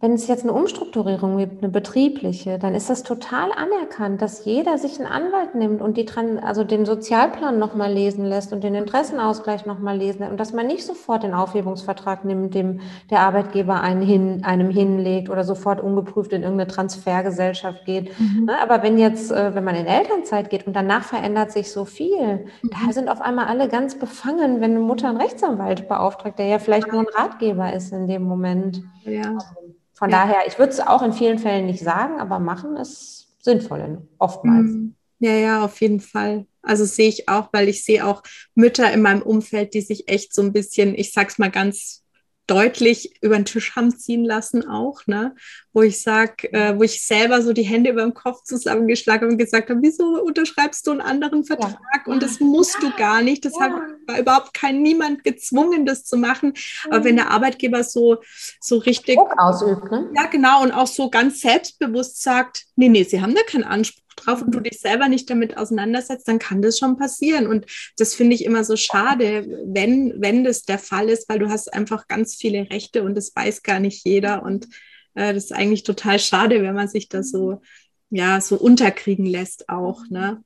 [0.00, 4.78] wenn es jetzt eine Umstrukturierung gibt, eine betriebliche, dann ist das total anerkannt, dass jeder
[4.78, 6.06] sich einen Anwalt nimmt und die
[6.40, 10.68] also den Sozialplan nochmal lesen lässt und den Interessenausgleich nochmal lesen lässt und dass man
[10.68, 12.78] nicht sofort den Aufhebungsvertrag nimmt, dem
[13.10, 18.18] der Arbeitgeber einen hin, einem hinlegt oder sofort ungeprüft in irgendeine Transfergesellschaft geht.
[18.20, 18.44] Mhm.
[18.44, 21.84] Ne, aber wenn jetzt, äh, wenn man in Elternzeit geht und danach verändert sich so
[21.84, 22.70] viel, mhm.
[22.70, 26.58] da sind auf einmal alle ganz befangen, wenn eine Mutter einen Rechtsanwalt beauftragt, der ja
[26.60, 28.82] vielleicht nur ein Ratgeber ist in dem Moment.
[29.02, 29.32] Ja.
[29.34, 29.67] Also,
[29.98, 30.24] von ja.
[30.24, 34.66] daher, ich würde es auch in vielen Fällen nicht sagen, aber machen ist sinnvoll, oftmals.
[34.66, 34.94] Mhm.
[35.18, 36.46] Ja, ja, auf jeden Fall.
[36.62, 38.22] Also sehe ich auch, weil ich sehe auch
[38.54, 42.04] Mütter in meinem Umfeld, die sich echt so ein bisschen, ich sag's mal ganz
[42.46, 45.34] deutlich über den Tisch haben ziehen lassen auch, ne?
[45.78, 49.32] Wo ich sage, äh, wo ich selber so die Hände über dem Kopf zusammengeschlagen habe
[49.32, 52.12] und gesagt habe, wieso unterschreibst du einen anderen Vertrag ja.
[52.12, 52.88] und das musst ja.
[52.88, 53.66] du gar nicht, das ja.
[53.66, 53.72] hat,
[54.08, 56.54] war überhaupt kein niemand gezwungen, das zu machen,
[56.90, 58.16] aber wenn der Arbeitgeber so,
[58.60, 60.10] so richtig Druck ausübt, ne?
[60.16, 64.02] ja genau und auch so ganz selbstbewusst sagt, nee, nee, sie haben da keinen Anspruch
[64.16, 67.46] drauf und du dich selber nicht damit auseinandersetzt, dann kann das schon passieren.
[67.46, 67.66] Und
[67.98, 71.72] das finde ich immer so schade, wenn, wenn das der Fall ist, weil du hast
[71.72, 74.42] einfach ganz viele Rechte und das weiß gar nicht jeder.
[74.42, 74.66] Und
[75.18, 77.60] äh, das ist eigentlich total schade, wenn man sich da so,
[78.10, 80.00] ja, so unterkriegen lässt auch.
[80.08, 80.42] Ne?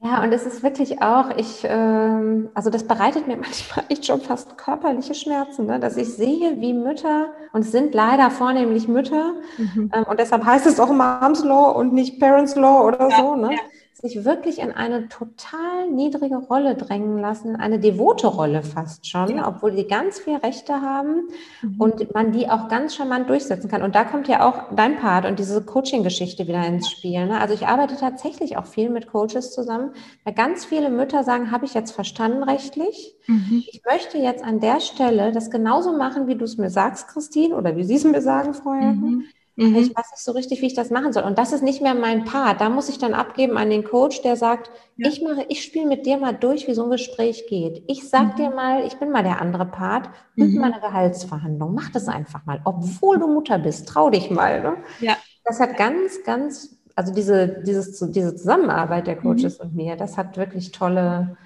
[0.00, 4.20] Ja, und es ist wirklich auch, ich, ähm, also das bereitet mir manchmal echt schon
[4.20, 5.80] fast körperliche Schmerzen, ne?
[5.80, 9.90] dass ich sehe, wie Mütter, und es sind leider vornehmlich Mütter, mhm.
[9.92, 13.36] ähm, und deshalb heißt es auch Moms Law und nicht Parents Law oder ja, so,
[13.36, 13.52] ne?
[13.52, 13.60] Ja
[14.00, 19.48] sich wirklich in eine total niedrige Rolle drängen lassen, eine devote Rolle fast schon, ja.
[19.48, 21.28] obwohl die ganz viel Rechte haben
[21.62, 21.80] mhm.
[21.80, 23.82] und man die auch ganz charmant durchsetzen kann.
[23.82, 27.26] Und da kommt ja auch dein Part und diese Coaching-Geschichte wieder ins Spiel.
[27.26, 27.40] Ne?
[27.40, 29.90] Also ich arbeite tatsächlich auch viel mit Coaches zusammen,
[30.24, 33.16] weil ganz viele Mütter sagen, habe ich jetzt verstanden rechtlich?
[33.26, 33.64] Mhm.
[33.66, 37.56] Ich möchte jetzt an der Stelle das genauso machen, wie du es mir sagst, Christine,
[37.56, 39.24] oder wie Sie es mir sagen, Frau mhm.
[39.58, 39.74] Mhm.
[39.74, 41.24] Ich weiß nicht so richtig, wie ich das machen soll.
[41.24, 42.60] Und das ist nicht mehr mein Part.
[42.60, 45.08] Da muss ich dann abgeben an den Coach, der sagt, ja.
[45.08, 47.82] ich mache, ich spiele mit dir mal durch, wie so ein Gespräch geht.
[47.88, 48.36] Ich sag mhm.
[48.36, 50.60] dir mal, ich bin mal der andere Part, mit mhm.
[50.60, 51.74] meiner Gehaltsverhandlung.
[51.74, 52.60] Mach das einfach mal.
[52.64, 54.62] Obwohl du Mutter bist, trau dich mal.
[54.62, 54.76] Ne?
[55.00, 55.16] Ja.
[55.44, 59.22] Das hat ganz, ganz, also diese, dieses, diese Zusammenarbeit der mhm.
[59.22, 61.36] Coaches und mir, das hat wirklich tolle,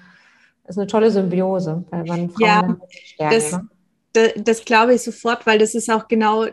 [0.67, 3.35] ist eine tolle Symbiose, weil man Frauen ja, stärkt.
[3.35, 3.67] Das, ne?
[4.13, 6.45] das, das glaube ich sofort, weil das ist auch genau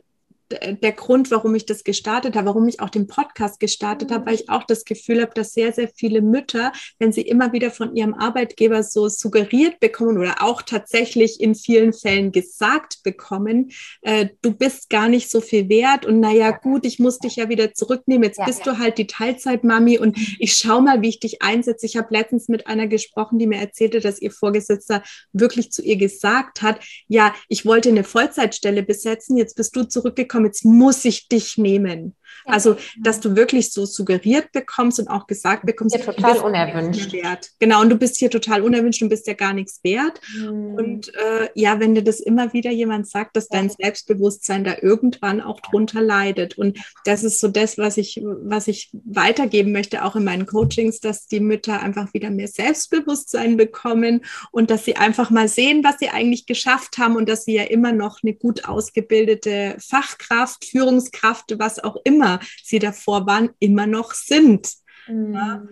[0.51, 4.35] der Grund, warum ich das gestartet habe, warum ich auch den Podcast gestartet habe, weil
[4.35, 7.95] ich auch das Gefühl habe, dass sehr, sehr viele Mütter, wenn sie immer wieder von
[7.95, 13.71] ihrem Arbeitgeber so suggeriert bekommen oder auch tatsächlich in vielen Fällen gesagt bekommen,
[14.03, 17.49] äh, du bist gar nicht so viel wert und naja, gut, ich muss dich ja
[17.49, 18.73] wieder zurücknehmen, jetzt ja, bist ja.
[18.73, 20.27] du halt die Teilzeitmami und mhm.
[20.39, 21.87] ich schau mal, wie ich dich einsetze.
[21.87, 25.97] Ich habe letztens mit einer gesprochen, die mir erzählte, dass ihr Vorgesetzter wirklich zu ihr
[25.97, 31.28] gesagt hat, ja, ich wollte eine Vollzeitstelle besetzen, jetzt bist du zurückgekommen, jetzt muss ich
[31.28, 32.16] dich nehmen.
[32.45, 37.12] Also, dass du wirklich so suggeriert bekommst und auch gesagt bekommst, ja total unerwünscht.
[37.12, 37.51] Wert.
[37.59, 40.20] Genau, und du bist hier total unerwünscht und bist ja gar nichts wert.
[40.37, 40.74] Mhm.
[40.74, 45.41] Und äh, ja, wenn dir das immer wieder jemand sagt, dass dein Selbstbewusstsein da irgendwann
[45.41, 46.59] auch drunter leidet.
[46.59, 51.01] Und das ist so das, was ich, was ich weitergeben möchte, auch in meinen Coachings,
[51.01, 55.99] dass die Mütter einfach wieder mehr Selbstbewusstsein bekommen und dass sie einfach mal sehen, was
[55.99, 61.59] sie eigentlich geschafft haben und dass sie ja immer noch eine gut ausgebildete Fachkraft, Führungskraft,
[61.59, 62.20] was auch immer
[62.62, 64.73] sie davor waren, immer noch sind.
[65.09, 65.35] Mhm.
[65.35, 65.62] Ja?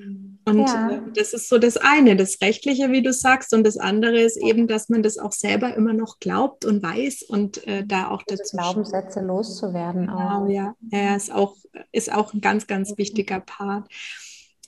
[0.44, 0.90] Und ja.
[0.90, 4.36] Äh, das ist so das eine, das Rechtliche, wie du sagst, und das andere ist
[4.36, 8.22] eben, dass man das auch selber immer noch glaubt und weiß und äh, da auch
[8.22, 8.56] Diese dazu.
[8.56, 10.06] Glaubenssätze loszuwerden.
[10.06, 10.48] Genau, auch.
[10.48, 10.74] ja.
[10.90, 11.56] Ja, ist auch,
[11.92, 12.98] ist auch ein ganz, ganz mhm.
[12.98, 13.88] wichtiger Part.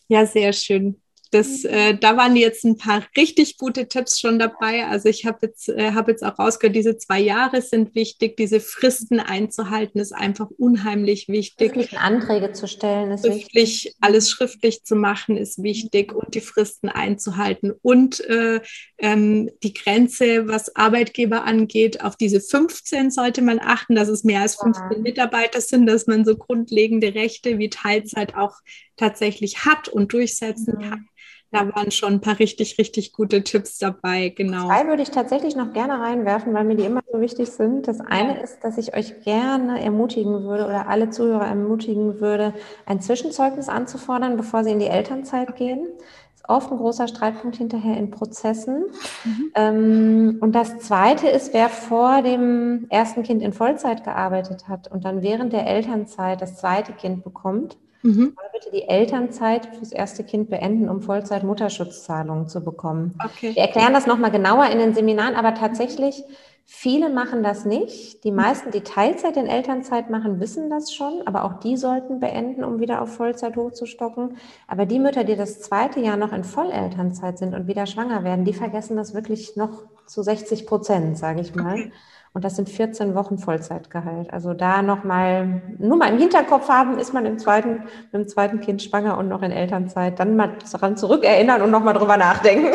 [0.08, 1.00] Ja, sehr schön.
[1.30, 1.70] Das, mhm.
[1.70, 4.86] äh, da waren jetzt ein paar richtig gute Tipps schon dabei.
[4.86, 8.60] Also ich habe jetzt, äh, hab jetzt auch rausgehört, diese zwei Jahre sind wichtig, diese
[8.60, 11.72] Fristen einzuhalten ist einfach unheimlich wichtig.
[11.72, 13.96] Schriftlichen Anträge zu stellen ist schriftlich, wichtig.
[14.00, 17.72] Alles schriftlich zu machen ist wichtig und die Fristen einzuhalten.
[17.82, 18.60] Und äh,
[18.98, 24.40] ähm, die Grenze, was Arbeitgeber angeht, auf diese 15 sollte man achten, dass es mehr
[24.40, 24.98] als 15 ja.
[24.98, 28.56] Mitarbeiter sind, dass man so grundlegende Rechte wie Teilzeit auch
[28.96, 30.82] tatsächlich hat und durchsetzen mhm.
[30.82, 31.08] kann.
[31.52, 34.68] Da waren schon ein paar richtig, richtig gute Tipps dabei, genau.
[34.68, 37.88] Zwei würde ich tatsächlich noch gerne reinwerfen, weil mir die immer so wichtig sind.
[37.88, 42.54] Das eine ist, dass ich euch gerne ermutigen würde oder alle Zuhörer ermutigen würde,
[42.86, 45.88] ein Zwischenzeugnis anzufordern, bevor sie in die Elternzeit gehen.
[46.34, 48.84] Das ist oft ein großer Streitpunkt hinterher in Prozessen.
[49.24, 49.52] Mhm.
[49.56, 55.04] Ähm, und das zweite ist, wer vor dem ersten Kind in Vollzeit gearbeitet hat und
[55.04, 58.34] dann während der Elternzeit das zweite Kind bekommt, Mhm.
[58.52, 63.18] bitte die Elternzeit fürs erste Kind beenden, um Vollzeit-Mutterschutzzahlungen zu bekommen.
[63.22, 63.54] Okay.
[63.54, 66.24] Wir erklären das nochmal genauer in den Seminaren, aber tatsächlich,
[66.64, 68.24] viele machen das nicht.
[68.24, 72.64] Die meisten, die Teilzeit in Elternzeit machen, wissen das schon, aber auch die sollten beenden,
[72.64, 74.36] um wieder auf Vollzeit hochzustocken.
[74.66, 78.44] Aber die Mütter, die das zweite Jahr noch in Vollelternzeit sind und wieder schwanger werden,
[78.44, 81.74] die vergessen das wirklich noch zu 60 Prozent, sage ich mal.
[81.74, 81.92] Okay.
[82.32, 84.32] Und das sind 14 Wochen Vollzeitgehalt.
[84.32, 87.82] Also da nochmal, nur mal im Hinterkopf haben, ist man im zweiten,
[88.12, 91.94] mit dem zweiten Kind schwanger und noch in Elternzeit, dann mal daran zurückerinnern und nochmal
[91.94, 92.68] drüber nachdenken.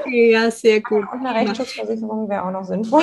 [0.00, 1.04] Okay, ja, sehr gut.
[1.10, 3.02] Und eine Rechtsschutzversicherung wäre auch noch sinnvoll.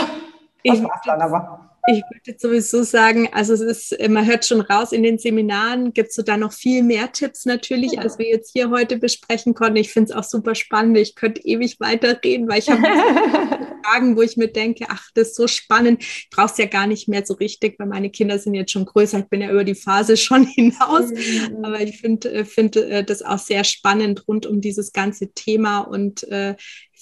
[0.63, 1.71] Das war's dann aber.
[1.87, 6.09] Ich würde sowieso sagen, also es ist, man hört schon raus, in den Seminaren gibt
[6.09, 8.01] es so da noch viel mehr Tipps natürlich, ja.
[8.01, 9.77] als wir jetzt hier heute besprechen konnten.
[9.77, 10.97] Ich finde es auch super spannend.
[10.97, 12.81] Ich könnte ewig weiterreden, weil ich habe
[13.85, 16.01] Fragen, wo ich mir denke, ach, das ist so spannend.
[16.01, 18.85] Ich brauche es ja gar nicht mehr so richtig, weil meine Kinder sind jetzt schon
[18.85, 19.19] größer.
[19.19, 21.11] Ich bin ja über die Phase schon hinaus.
[21.11, 21.63] Mhm.
[21.63, 25.79] Aber ich finde äh, find, äh, das auch sehr spannend rund um dieses ganze Thema
[25.79, 26.55] und äh,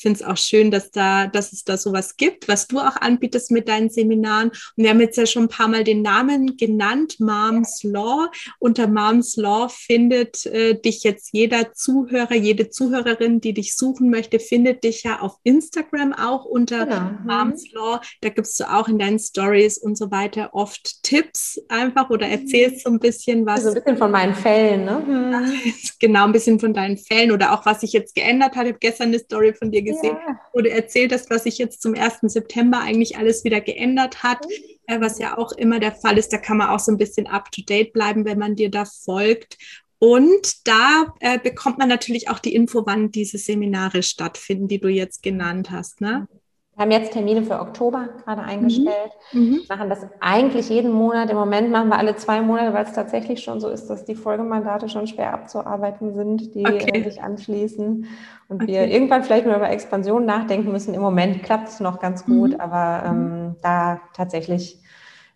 [0.03, 3.49] finde es auch schön, dass da, dass es da sowas gibt, was du auch anbietest
[3.51, 4.49] mit deinen Seminaren.
[4.49, 8.29] Und wir haben jetzt ja schon ein paar Mal den Namen genannt, Moms Law.
[8.59, 14.39] Unter Moms Law findet äh, dich jetzt jeder Zuhörer, jede Zuhörerin, die dich suchen möchte,
[14.39, 16.99] findet dich ja auf Instagram auch unter genau.
[16.99, 17.25] Mhm.
[17.25, 18.01] Moms Law.
[18.21, 22.33] Da gibst du auch in deinen Stories und so weiter oft Tipps einfach oder mhm.
[22.33, 23.65] erzählst so ein bisschen was.
[23.65, 25.03] Also ein bisschen von meinen Fällen, ne?
[25.05, 25.23] Hm.
[25.99, 28.65] Genau, ein bisschen von deinen Fällen oder auch was sich jetzt geändert hat.
[28.65, 30.39] Ich habe gestern eine Story von dir gesehen, ja.
[30.53, 32.19] wo du erzählt hast, was sich jetzt zum 1.
[32.23, 34.95] September eigentlich alles wieder geändert hat, mhm.
[34.95, 36.33] äh, was ja auch immer der Fall ist.
[36.33, 39.57] Da kann man auch so ein bisschen up-to-date bleiben, wenn man dir da folgt.
[39.99, 44.89] Und da äh, bekommt man natürlich auch die Info, wann diese Seminare stattfinden, die du
[44.89, 46.01] jetzt genannt hast.
[46.01, 46.27] Ne?
[46.75, 49.11] Wir haben jetzt Termine für Oktober gerade eingestellt.
[49.31, 49.41] Mhm.
[49.41, 49.61] mhm.
[49.67, 51.29] Wir machen das eigentlich jeden Monat.
[51.29, 54.15] Im Moment machen wir alle zwei Monate, weil es tatsächlich schon so ist, dass die
[54.15, 57.03] Folgemandate schon schwer abzuarbeiten sind, die okay.
[57.03, 58.07] Sich anschließen.
[58.49, 58.67] Und okay.
[58.67, 60.95] wir irgendwann vielleicht mal über Expansion nachdenken müssen.
[60.95, 62.59] Im Moment klappt es noch ganz gut, mhm.
[62.59, 64.79] aber ähm, da tatsächlich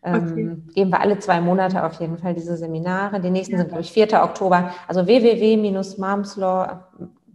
[0.03, 0.73] ähm, okay.
[0.73, 3.19] geben wir alle zwei Monate auf jeden Fall diese Seminare.
[3.19, 3.59] Die nächsten ja.
[3.59, 4.23] sind, glaube ich, 4.
[4.23, 4.71] Oktober.
[4.87, 6.79] Also www-momslaw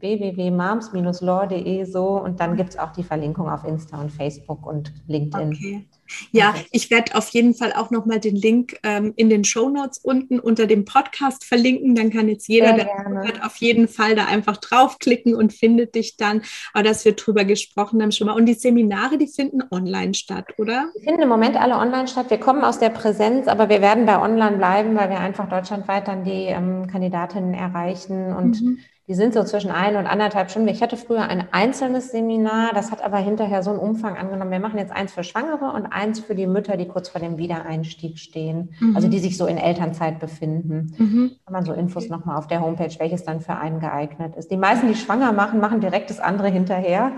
[0.02, 5.48] www.moms-law.de so und dann gibt es auch die Verlinkung auf Insta und Facebook und LinkedIn.
[5.48, 5.88] Okay.
[6.30, 9.98] Ja, ich werde auf jeden Fall auch nochmal den Link ähm, in den Show Notes
[9.98, 11.94] unten unter dem Podcast verlinken.
[11.94, 16.16] Dann kann jetzt jeder, der hört, auf jeden Fall da einfach draufklicken und findet dich
[16.16, 16.42] dann.
[16.72, 18.34] Aber dass wir drüber gesprochen haben schon mal.
[18.34, 20.90] Und die Seminare, die finden online statt, oder?
[20.98, 22.30] Die finden im Moment alle online statt.
[22.30, 26.08] Wir kommen aus der Präsenz, aber wir werden bei online bleiben, weil wir einfach deutschlandweit
[26.08, 28.78] dann die ähm, Kandidatinnen erreichen und mhm.
[29.12, 30.68] Die sind so zwischen ein und anderthalb Stunden.
[30.68, 34.50] Ich hatte früher ein einzelnes Seminar, das hat aber hinterher so einen Umfang angenommen.
[34.50, 37.36] Wir machen jetzt eins für Schwangere und eins für die Mütter, die kurz vor dem
[37.36, 38.96] Wiedereinstieg stehen, mhm.
[38.96, 40.94] also die sich so in Elternzeit befinden.
[40.96, 41.32] Mhm.
[41.44, 44.50] Kann man so Infos nochmal auf der Homepage, welches dann für einen geeignet ist.
[44.50, 47.12] Die meisten, die schwanger machen, machen direkt das andere hinterher.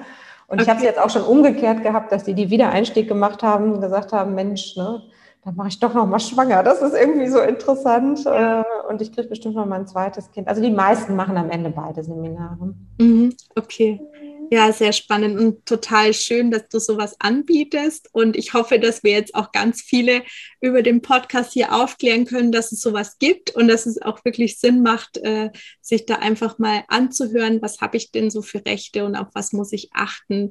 [0.49, 0.63] Und okay.
[0.63, 3.81] ich habe es jetzt auch schon umgekehrt gehabt, dass die die Wiedereinstieg gemacht haben und
[3.81, 5.01] gesagt haben, Mensch, ne,
[5.45, 6.63] dann mache ich doch noch mal schwanger.
[6.63, 8.25] Das ist irgendwie so interessant.
[8.25, 10.49] Äh, und ich kriege bestimmt noch mal ein zweites Kind.
[10.49, 12.75] Also die meisten machen am Ende beide Seminare.
[12.99, 14.01] Mhm, okay.
[14.51, 18.09] Ja, sehr spannend und total schön, dass du sowas anbietest.
[18.13, 20.23] Und ich hoffe, dass wir jetzt auch ganz viele
[20.61, 24.59] über den Podcast hier aufklären können, dass es sowas gibt und dass es auch wirklich
[24.59, 29.05] Sinn macht, äh, sich da einfach mal anzuhören, was habe ich denn so für Rechte
[29.05, 30.51] und auf was muss ich achten,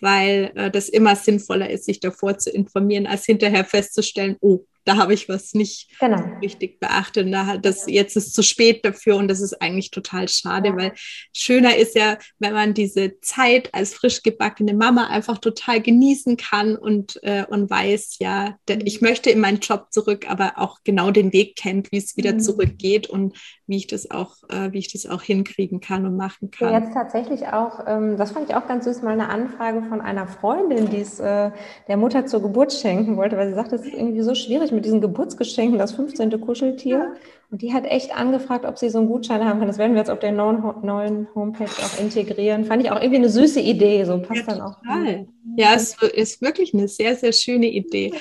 [0.00, 4.96] weil äh, das immer sinnvoller ist, sich davor zu informieren, als hinterher festzustellen, oh, da
[4.96, 6.22] habe ich was nicht genau.
[6.42, 7.32] richtig beachtet.
[7.32, 10.76] Da das, jetzt ist zu spät dafür und das ist eigentlich total schade, ja.
[10.76, 10.92] weil
[11.32, 16.76] schöner ist ja, wenn man diese Zeit als frisch gebackene Mama einfach total genießen kann
[16.76, 19.08] und, äh, und weiß, ja, der, ich mhm.
[19.08, 22.40] möchte in meinen Job zurück, aber auch genau den Weg kennt, wie es wieder mhm.
[22.40, 26.50] zurückgeht und wie ich das auch, äh, wie ich das auch hinkriegen kann und machen
[26.50, 26.72] kann.
[26.72, 30.00] Ja, jetzt tatsächlich auch, ähm, das fand ich auch ganz süß, mal eine Anfrage von
[30.00, 31.50] einer Freundin, die es äh,
[31.88, 34.84] der Mutter zur Geburt schenken wollte, weil sie sagt, es ist irgendwie so schwierig mit
[34.84, 36.40] diesen Geburtsgeschenken, das 15.
[36.40, 36.98] Kuscheltier.
[36.98, 37.12] Ja.
[37.50, 39.68] Und die hat echt angefragt, ob sie so einen Gutschein haben kann.
[39.68, 42.64] Das werden wir jetzt auf der neuen, neuen Homepage auch integrieren.
[42.64, 44.04] Fand ich auch irgendwie eine süße Idee.
[44.04, 44.80] So passt ja, dann auch.
[44.80, 45.26] Total.
[45.56, 48.12] Ja, es ist wirklich eine sehr, sehr schöne Idee.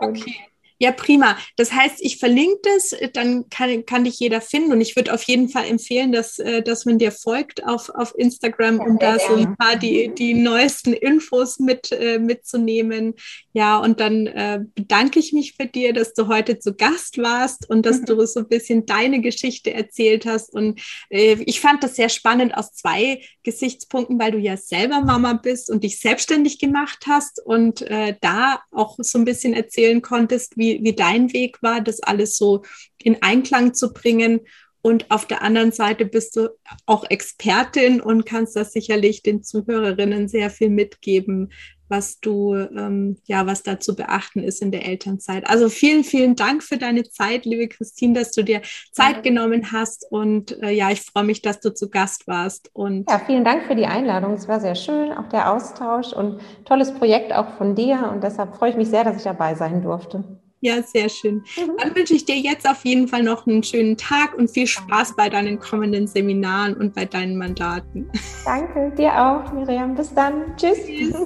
[0.00, 0.34] Okay.
[0.82, 1.38] Ja, prima.
[1.54, 5.22] Das heißt, ich verlinke das, dann kann, kann dich jeder finden und ich würde auf
[5.22, 9.36] jeden Fall empfehlen, dass, äh, dass man dir folgt auf, auf Instagram, um da so
[9.36, 13.14] ein paar die, die neuesten Infos mit, äh, mitzunehmen.
[13.52, 17.70] Ja, und dann äh, bedanke ich mich für dir, dass du heute zu Gast warst
[17.70, 18.06] und dass mhm.
[18.06, 20.52] du so ein bisschen deine Geschichte erzählt hast.
[20.52, 20.80] Und
[21.10, 25.70] äh, ich fand das sehr spannend aus zwei Gesichtspunkten, weil du ja selber Mama bist
[25.70, 30.92] und dich selbstständig gemacht hast und äh, da auch so ein bisschen erzählen konntest, wie
[30.92, 32.62] wie, dein Weg war, das alles so
[32.98, 34.40] in Einklang zu bringen.
[34.84, 36.48] Und auf der anderen Seite bist du
[36.86, 41.52] auch Expertin und kannst das sicherlich den Zuhörerinnen sehr viel mitgeben,
[41.92, 45.48] was du, ähm, ja, was da zu beachten ist in der Elternzeit.
[45.48, 49.20] Also vielen, vielen Dank für deine Zeit, liebe Christine, dass du dir Zeit ja.
[49.20, 50.10] genommen hast.
[50.10, 52.70] Und äh, ja, ich freue mich, dass du zu Gast warst.
[52.72, 54.32] Und ja, vielen Dank für die Einladung.
[54.32, 58.10] Es war sehr schön, auch der Austausch und tolles Projekt auch von dir.
[58.12, 60.24] Und deshalb freue ich mich sehr, dass ich dabei sein durfte.
[60.64, 61.42] Ja, sehr schön.
[61.56, 61.76] Mhm.
[61.76, 65.16] Dann wünsche ich dir jetzt auf jeden Fall noch einen schönen Tag und viel Spaß
[65.16, 68.08] bei deinen kommenden Seminaren und bei deinen Mandaten.
[68.44, 69.96] Danke, dir auch, Miriam.
[69.96, 70.56] Bis dann.
[70.56, 70.78] Tschüss.
[70.86, 71.16] Tschüss.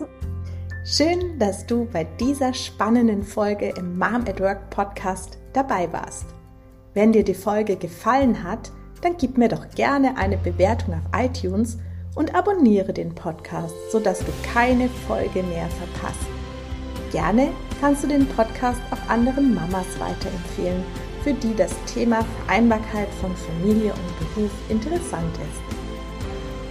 [0.87, 6.25] Schön, dass du bei dieser spannenden Folge im Mom at Work Podcast dabei warst.
[6.95, 8.73] Wenn dir die Folge gefallen hat,
[9.03, 11.77] dann gib mir doch gerne eine Bewertung auf iTunes
[12.15, 16.27] und abonniere den Podcast, sodass du keine Folge mehr verpasst.
[17.13, 17.49] Gerne
[17.81, 20.83] kannst du den Podcast auch anderen Mamas weiterempfehlen,
[21.23, 25.77] für die das Thema Vereinbarkeit von Familie und Beruf interessant ist.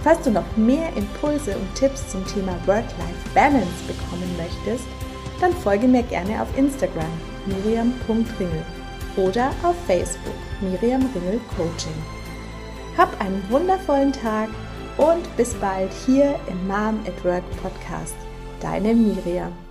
[0.02, 4.86] Falls du noch mehr Impulse und Tipps zum Thema Work-Life-Balance bekommen möchtest,
[5.40, 7.10] dann folge mir gerne auf Instagram
[7.46, 8.64] miriam.ringel
[9.16, 11.94] oder auf Facebook Miriam Ringel Coaching.
[12.96, 14.48] Hab einen wundervollen Tag
[14.96, 18.14] und bis bald hier im Mom at Work Podcast.
[18.60, 19.65] Deine Miriam.